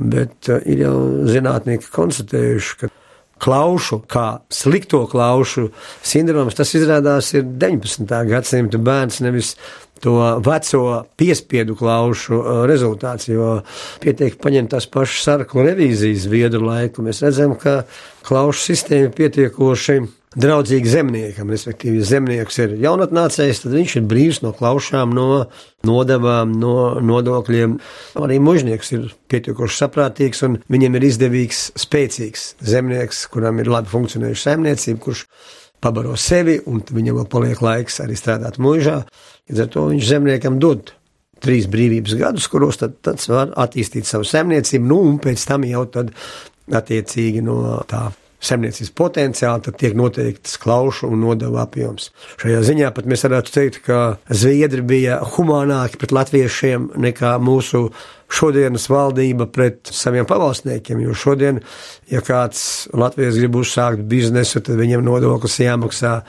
bet 0.00 0.50
ir 0.50 0.84
jau 0.84 0.96
zinātnieki 1.28 1.90
konstatējuši, 1.92 2.76
ka 2.80 2.90
klaušu, 3.40 4.02
kā 4.10 4.26
slikto 4.52 5.06
klaušu 5.08 5.70
sindroms, 6.04 6.56
tas 6.58 6.74
izrādās 6.76 7.32
ir 7.32 7.46
19. 7.48 8.04
gadsimta 8.28 8.80
bērns, 8.84 9.22
nevis 9.24 9.54
to 10.04 10.16
veco 10.44 10.84
piespiedu 11.20 11.76
klaušu 11.78 12.38
uh, 12.38 12.62
rezultāts, 12.70 13.28
jo 13.30 13.58
pietiek 14.02 14.38
paņemt 14.40 14.74
tās 14.74 14.88
pašas 14.90 15.26
sarklu 15.28 15.66
revīzijas 15.68 16.28
viedru 16.30 16.64
laiku. 16.68 17.04
Mēs 17.06 17.22
redzam, 17.24 17.56
ka 17.60 17.82
klaušu 18.26 18.70
sistēma 18.70 19.12
pietiekoši 19.16 20.00
draudzīgi 20.38 20.86
zemniekam, 20.86 21.48
respektīvi, 21.50 21.98
ja 21.98 22.06
zemnieks 22.06 22.60
ir 22.62 22.76
jaunatnācējs, 22.84 23.64
tad 23.64 23.74
viņš 23.74 23.96
ir 23.98 24.04
brīvs 24.10 24.40
no 24.44 24.52
klaušām, 24.54 25.10
no 25.16 25.46
nodevām, 25.86 26.52
no 26.54 26.74
nodokļiem. 27.02 27.78
Arī 28.22 28.36
mužnieks 28.42 28.92
ir 28.94 29.08
pietiekoši 29.32 29.80
saprātīgs 29.82 30.44
un 30.46 30.60
viņam 30.70 30.98
ir 30.98 31.08
izdevīgs, 31.08 31.64
spēcīgs 31.82 32.52
zemnieks, 32.62 33.24
kuram 33.32 33.58
ir 33.58 33.72
labi 33.72 33.90
funkcionējuša 33.90 34.46
saimniecība, 34.46 35.02
kurš 35.08 35.24
pabaro 35.80 36.16
sevi, 36.20 36.58
un 36.70 36.82
viņam 36.84 37.20
vēl 37.20 37.28
paliek 37.32 37.60
laiks 37.64 38.00
arī 38.04 38.16
strādāt 38.18 38.60
mūžā. 38.62 39.00
Līdz 39.50 39.64
ar 39.64 39.70
to 39.74 39.86
viņš 39.90 40.08
zemniekam 40.12 40.58
dod 40.62 40.94
trīs 41.40 41.68
brīvības 41.72 42.16
gadus, 42.20 42.48
kuros 42.52 42.80
tad, 42.80 42.98
tad 43.04 43.22
var 43.30 43.54
attīstīt 43.64 44.08
savu 44.08 44.28
saimniecību, 44.28 44.86
nu, 44.86 45.00
un 45.08 45.20
pēc 45.22 45.46
tam 45.48 45.64
jau 45.68 45.86
tad 45.92 46.12
attiecīgi 46.70 47.42
no 47.44 47.80
tā 47.90 48.10
saimniecības 48.40 48.92
potenciāli, 48.96 49.64
tad 49.66 49.76
tiek 49.80 49.96
noteikts 49.98 50.56
klaušu 50.60 51.10
un 51.12 51.20
nodevu 51.24 51.60
apjoms. 51.60 52.10
Šajā 52.40 52.62
ziņā 52.70 52.92
pat 52.96 53.08
mēs 53.10 53.26
varētu 53.26 53.54
teikt, 53.54 53.82
ka 53.86 54.00
Zviedri 54.28 54.84
bija 54.86 55.20
humānāki 55.36 56.00
pret 56.00 56.14
latviešiem 56.16 56.90
nekā 57.04 57.34
mūsu 57.42 57.88
šodienas 58.30 58.86
valdība 58.90 59.48
pret 59.50 59.90
saviem 59.92 60.28
pavalsniekiem, 60.28 61.02
jo 61.04 61.16
šodien, 61.18 61.60
ja 62.10 62.22
kāds 62.24 62.88
Latvijas 62.94 63.38
grib 63.40 63.58
uzsākt 63.60 64.06
biznesu, 64.08 64.62
tad 64.64 64.78
viņam 64.80 65.04
nodoklis 65.04 65.60
jāmaksā 65.60 66.20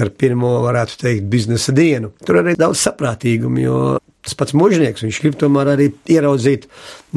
ar 0.00 0.10
pirmo, 0.18 0.56
varētu 0.64 0.98
teikt, 1.04 1.28
biznesa 1.30 1.74
dienu. 1.74 2.12
Tur 2.26 2.40
arī 2.40 2.56
daudz 2.58 2.82
saprātīgumu, 2.82 3.62
jo 3.62 3.78
tas 4.24 4.36
pats 4.38 4.54
mužnieks, 4.56 5.04
viņš 5.04 5.20
grib 5.22 5.38
tomēr 5.40 5.74
arī 5.74 5.90
ieraudzīt 6.10 6.66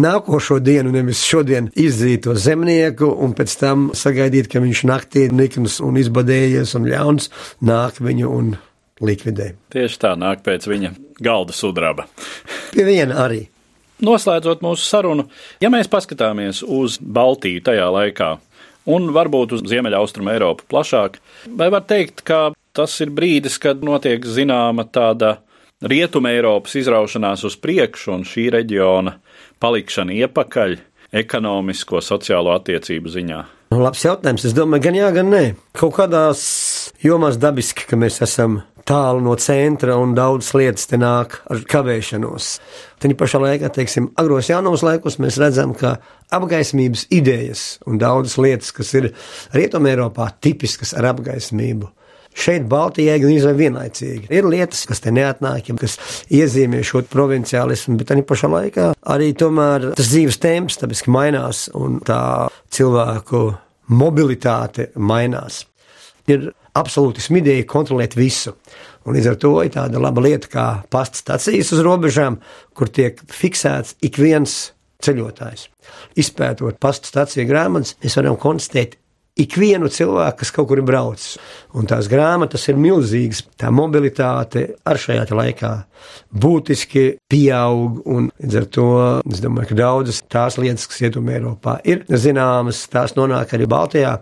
nākošo 0.03 0.59
dienu, 0.63 0.91
nevis 0.93 1.23
šodien 1.25 1.71
izdzīto 1.79 2.35
zemnieku, 2.37 3.07
un 3.07 3.35
pēc 3.37 3.57
tam 3.61 3.89
sagaidīt, 3.97 4.49
ka 4.51 4.61
viņš 4.63 4.83
naktī 4.89 5.27
nikns 5.31 5.79
un 5.83 5.99
izbadējies 6.01 6.75
un 6.77 6.89
ļauns 6.91 7.31
nāk 7.65 8.01
viņu 8.03 8.31
un 8.39 8.55
likvidē. 9.03 9.53
Tieši 9.73 10.01
tā 10.03 10.15
nāk 10.19 10.43
pēc 10.45 10.67
viņa 10.67 10.93
galda 11.23 11.55
sudraba. 11.55 12.07
Pie 12.73 12.85
viena 12.87 13.23
arī. 13.25 13.45
Noslēdzot 14.03 14.61
mūsu 14.61 14.83
sarunu, 14.85 15.23
ja 15.63 15.71
mēs 15.73 15.87
paskatāmies 15.89 16.59
uz 16.61 16.99
Baltiju 17.01 17.63
tajā 17.65 17.87
laikā, 17.95 18.35
un 18.93 19.09
varbūt 19.15 19.55
uz 19.57 19.63
Ziemeļaustrumu 19.71 20.29
Eiropu 20.35 20.67
plašāk, 20.69 21.17
vai 21.57 21.71
var 21.73 21.87
teikt, 21.89 22.21
ka 22.27 22.51
tas 22.77 22.93
ir 23.03 23.11
brīdis, 23.13 23.57
kad 23.61 23.83
notiek 23.85 24.25
zināma 24.25 24.85
tāda 24.93 25.39
Rietuma 25.81 26.31
Eiropas 26.33 26.77
izraušanās 26.79 27.43
uz 27.45 27.57
priekšu 27.61 28.15
un 28.15 28.23
šī 28.25 28.47
reģiona 28.55 29.17
palikšana 29.61 30.15
iepakaļ 30.23 30.77
ekonomisko, 31.17 32.01
sociālo 32.01 32.53
attiecību 32.55 33.13
ziņā? 33.13 33.43
Nu, 33.73 33.81
labs 33.83 34.05
jautājums. 34.05 34.45
Es 34.47 34.55
domāju, 34.55 34.87
gan 34.87 34.97
jā, 34.97 35.11
gan 35.15 35.29
nē. 35.33 35.43
Kaut 35.77 35.97
kādās 35.97 36.41
jomās 37.03 37.37
dabiski, 37.41 37.85
ka 37.89 37.99
mēs 37.99 38.21
esam 38.23 38.61
tālu 38.87 39.19
no 39.25 39.35
centra 39.41 39.97
un 39.99 40.13
daudzas 40.15 40.53
lietas 40.55 40.87
te 40.87 40.99
nāk 40.99 41.41
ar 41.51 41.63
kavēšanos. 41.73 42.47
Tad 43.03 43.15
pašā 43.19 43.41
laikā, 43.43 43.71
teiksim, 43.75 44.11
agros 44.19 44.49
jaunos 44.49 44.85
laikos 44.87 45.19
mēs 45.23 45.39
redzam, 45.41 45.75
ka 45.77 45.97
apgaismības 46.33 47.07
idejas 47.13 47.65
un 47.87 47.99
daudzas 48.01 48.37
lietas, 48.39 48.71
kas 48.75 48.93
ir 48.97 49.11
Rietumē 49.55 49.93
Eiropā 49.93 50.29
tipiskas 50.41 50.95
ar 50.97 51.11
apgaismību, 51.11 51.91
Šeit 52.37 52.67
Baltijā 52.69 53.15
gan 53.21 53.33
izvēl 53.33 53.57
vienlaicīgi. 53.57 54.27
Ir 54.33 54.45
lietas, 54.45 54.83
kas 54.89 55.01
te 55.01 55.13
neatnāk, 55.15 55.71
kas 55.81 55.97
iezīmē 56.33 56.83
šo 56.85 57.01
provinciālismu, 57.09 57.97
bet 57.97 58.13
arī 58.13 58.25
pašā 58.27 58.49
laikā 58.51 58.91
arī 59.13 59.31
tomēr 59.37 59.91
tas 59.97 60.11
dzīves 60.11 60.37
temps 60.43 60.77
tabiski 60.77 61.13
mainās 61.13 61.65
un 61.77 61.97
tā 62.05 62.19
cilvēku 62.73 63.41
mobilitāte 63.97 64.91
mainās. 64.99 65.63
Ir 66.27 66.51
absolūti 66.77 67.23
smidīgi 67.23 67.65
kontrolēt 67.69 68.17
visu. 68.19 68.53
Un 69.07 69.15
līdz 69.15 69.31
ar 69.31 69.37
to 69.41 69.53
ir 69.63 69.71
tāda 69.73 70.01
laba 70.03 70.21
lieta, 70.23 70.49
kā 70.51 70.65
pasta 70.91 71.21
stācijas 71.21 71.71
uz 71.73 71.81
robežām, 71.85 72.41
kur 72.75 72.91
tiek 72.91 73.21
fiksēts 73.31 73.95
ik 74.03 74.19
viens 74.19 74.57
ceļotājs. 75.05 75.67
Izpētot 76.19 76.79
pasta 76.83 77.09
stāciju 77.09 77.47
grāmatas, 77.49 77.95
mēs 78.03 78.17
varam 78.19 78.37
konstatēt 78.41 78.97
ikvienu 79.43 79.89
cilvēku, 79.93 80.41
kas 80.41 80.51
kaut 80.55 80.69
kur 80.69 80.81
ir 80.81 80.87
braucis. 80.87 81.37
Un 81.77 81.87
tās 81.89 82.09
grāmatas 82.11 82.67
ir 82.71 82.79
milzīgas. 82.81 83.43
Tā 83.59 83.71
mobilitāte 83.73 84.65
ar 84.87 84.99
šajā 85.01 85.27
laikā 85.31 85.71
būtiski 86.33 87.05
pieaug. 87.29 88.01
Un 88.05 88.29
līdz 88.41 88.59
ar 88.61 88.69
to 88.77 88.87
es 89.31 89.43
domāju, 89.43 89.71
ka 89.71 89.81
daudzas 89.81 90.23
tās 90.31 90.59
lietas, 90.61 90.87
kas 90.89 91.03
ietumē 91.07 91.37
Eiropā, 91.37 91.79
ir 91.87 92.05
zināmas, 92.09 92.85
tās 92.91 93.17
nonāk 93.17 93.53
arī 93.57 93.69
Baltijā. 93.69 94.17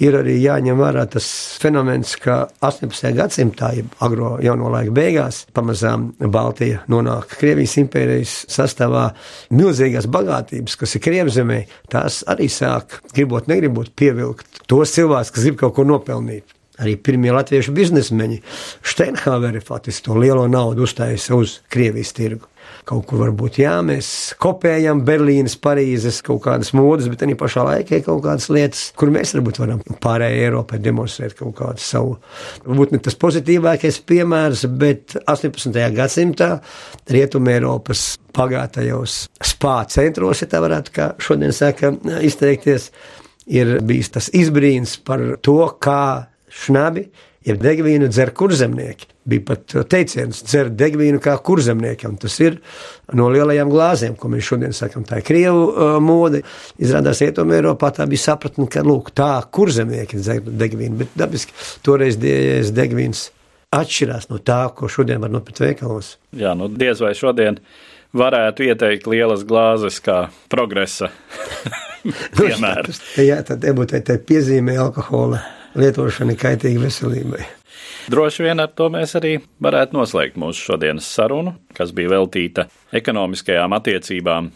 Ir 0.00 0.16
arī 0.16 0.38
jāņem 0.40 0.78
vērā 0.80 1.02
tas 1.12 1.26
fenomens, 1.60 2.14
ka 2.16 2.46
18. 2.64 3.10
gadsimtā, 3.16 3.72
jeb 3.76 3.92
agro 4.02 4.38
jauno 4.42 4.70
laiku 4.72 4.94
beigās, 4.96 5.42
pamazām 5.52 6.08
Baltija 6.32 6.80
nonāk 6.90 7.36
Krievijas 7.36 7.76
impērijas 7.82 8.32
sastāvā. 8.50 9.10
Milzīgās 9.52 10.08
bagātības, 10.12 10.78
kas 10.80 10.96
ir 10.96 11.04
Krievzemē, 11.04 11.60
tās 11.92 12.22
arī 12.32 12.48
sāk, 12.50 13.02
gribot, 13.12 13.50
negribot, 13.52 13.92
pievilkt 13.98 14.64
tos 14.70 14.96
cilvēkus, 14.96 15.34
kas 15.36 15.46
grib 15.46 15.60
kaut 15.60 15.76
ko 15.76 15.86
nopelnīt. 15.86 16.56
Arī 16.82 16.96
pirmie 16.96 17.30
latviešu 17.36 17.74
biznesmeņi 17.76 18.40
Steinhaveri 18.82 19.60
faktiski 19.62 20.08
to 20.08 20.16
lielo 20.18 20.48
naudu 20.50 20.88
uztaisa 20.88 21.36
uz 21.36 21.60
Krievijas 21.70 22.16
tirgu. 22.16 22.48
Kaut 22.82 23.04
kur 23.06 23.20
varbūt 23.20 23.60
jā, 23.60 23.76
mēs 23.86 24.06
kopējam 24.42 25.04
Berlīnas, 25.06 25.54
Parīzes 25.62 26.16
kaut 26.26 26.40
kādas 26.48 26.72
modes, 26.74 27.06
bet 27.12 27.20
arī 27.22 27.36
pašā 27.38 27.62
laikā 27.68 28.00
ir 28.00 28.04
kaut 28.08 28.24
kādas 28.24 28.48
lietas, 28.50 28.88
kur 28.98 29.12
mēs 29.14 29.36
varbūt 29.36 29.60
varam 29.62 29.84
pārējai 30.02 30.48
Eiropai 30.48 30.80
demonstrēt 30.82 31.36
kaut 31.38 31.54
kādu 31.60 31.82
savu. 31.82 32.16
Varbūt 32.66 32.96
ne 32.96 33.02
tas 33.06 33.14
pozitīvākais 33.22 34.00
piemērs, 34.10 34.66
bet 34.82 35.14
18. 35.22 35.78
gadsimtā 35.94 36.50
Rietumē 37.14 37.54
Eiropas 37.60 38.16
pagātajos 38.34 39.26
spā 39.52 39.78
centros, 39.92 40.42
ja 40.42 40.50
tā 40.50 40.62
varētu 40.64 40.96
kā 40.96 41.10
šodien 41.22 41.54
saka 41.54 41.94
izteikties, 42.18 42.90
ir 43.46 43.76
bijis 43.86 44.10
tas 44.16 44.32
izbrīns 44.34 44.98
par 45.06 45.22
to, 45.38 45.60
kā 45.78 46.32
šnabi 46.50 47.06
ja 47.46 47.56
degvīnu 47.58 48.08
dzer 48.12 48.32
kurzemnieki. 48.36 49.08
Bija 49.28 49.44
pat 49.52 49.74
teiciens, 49.90 50.40
dzer 50.46 50.70
degvīnu 50.74 51.20
kā 51.22 51.36
kurzemniekam. 51.46 52.16
Tas 52.20 52.38
ir 52.42 52.58
no 53.14 53.28
lielajām 53.32 53.70
glāzēm, 53.70 54.16
ko 54.18 54.30
mēs 54.32 54.48
šodien 54.48 54.74
sakām. 54.76 55.04
Tā 55.06 55.20
ir 55.20 55.26
krievu 55.26 55.68
uh, 55.68 55.92
mode. 56.02 56.42
Izrādās, 56.82 57.22
Rietumē 57.22 57.60
Eiropā 57.60 57.92
tā 57.94 58.06
bija 58.10 58.26
sapratne, 58.28 58.66
ka 58.70 58.82
lūk, 58.86 59.12
tā 59.18 59.30
kurzemnieki 59.54 60.18
dzer 60.22 60.42
degvīnu, 60.42 60.98
bet 61.04 61.14
dabiski 61.18 61.54
toreiz 61.86 62.18
degvīns 62.18 63.28
atšķirās 63.72 64.28
no 64.32 64.42
tā, 64.42 64.66
ko 64.76 64.90
šodien 64.90 65.22
var 65.22 65.32
nopirkt 65.32 65.62
veikalos. 65.62 66.16
Jā, 66.36 66.52
nu 66.58 66.68
diez 66.68 67.00
vai 67.00 67.14
šodien 67.16 67.60
varētu 68.16 68.66
ieteikt 68.66 69.08
lielas 69.08 69.46
glāzes 69.48 70.02
kā 70.04 70.26
progresa 70.52 71.08
piemērs. 72.38 73.00
Jā, 73.22 73.40
tad 73.46 73.64
tā 73.64 74.18
piezīmē 74.20 74.76
alkohola 74.82 75.40
lietošana 75.78 76.36
kaitīga 76.38 76.86
veselībai. 76.86 77.42
Droši 78.10 78.48
vien 78.48 78.60
ar 78.62 78.72
to 78.74 78.88
mēs 78.90 79.14
arī 79.18 79.36
varētu 79.62 79.96
noslēgt 79.96 80.38
mūsu 80.40 80.72
šodienas 80.72 81.06
sarunu, 81.06 81.54
kas 81.76 81.92
bija 81.94 82.16
veltīta 82.16 82.66
ekonomiskajām 82.92 83.76
attiecībām 83.78 84.50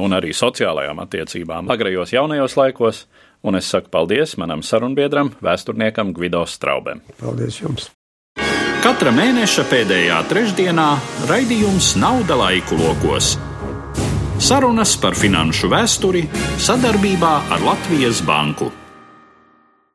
un 0.00 0.16
arī 0.16 0.32
sociālajām 0.36 1.00
attiecībām 1.04 1.70
agrajos 1.72 2.14
jaunajos 2.16 2.56
laikos, 2.56 3.04
un 3.44 3.60
es 3.60 3.68
saku 3.72 3.92
paldies 3.92 4.36
manam 4.40 4.64
sarunbiedram, 4.64 5.34
vēsturniekam 5.44 6.14
Gvido 6.16 6.44
Straubem. 6.48 7.04
Paldies 7.20 7.60
jums! 7.60 7.90
Katra 8.84 9.10
mēneša 9.10 9.64
pēdējā 9.66 10.20
trešdienā 10.30 10.88
raidījums 11.26 11.94
Nauda 11.98 12.36
laiku 12.38 12.78
lokos. 12.78 13.34
Sarunas 14.38 14.92
par 15.00 15.16
finanšu 15.16 15.72
vēsturi 15.72 16.26
sadarbībā 16.60 17.32
ar 17.56 17.64
Latvijas 17.64 18.20
Banku. 18.22 18.70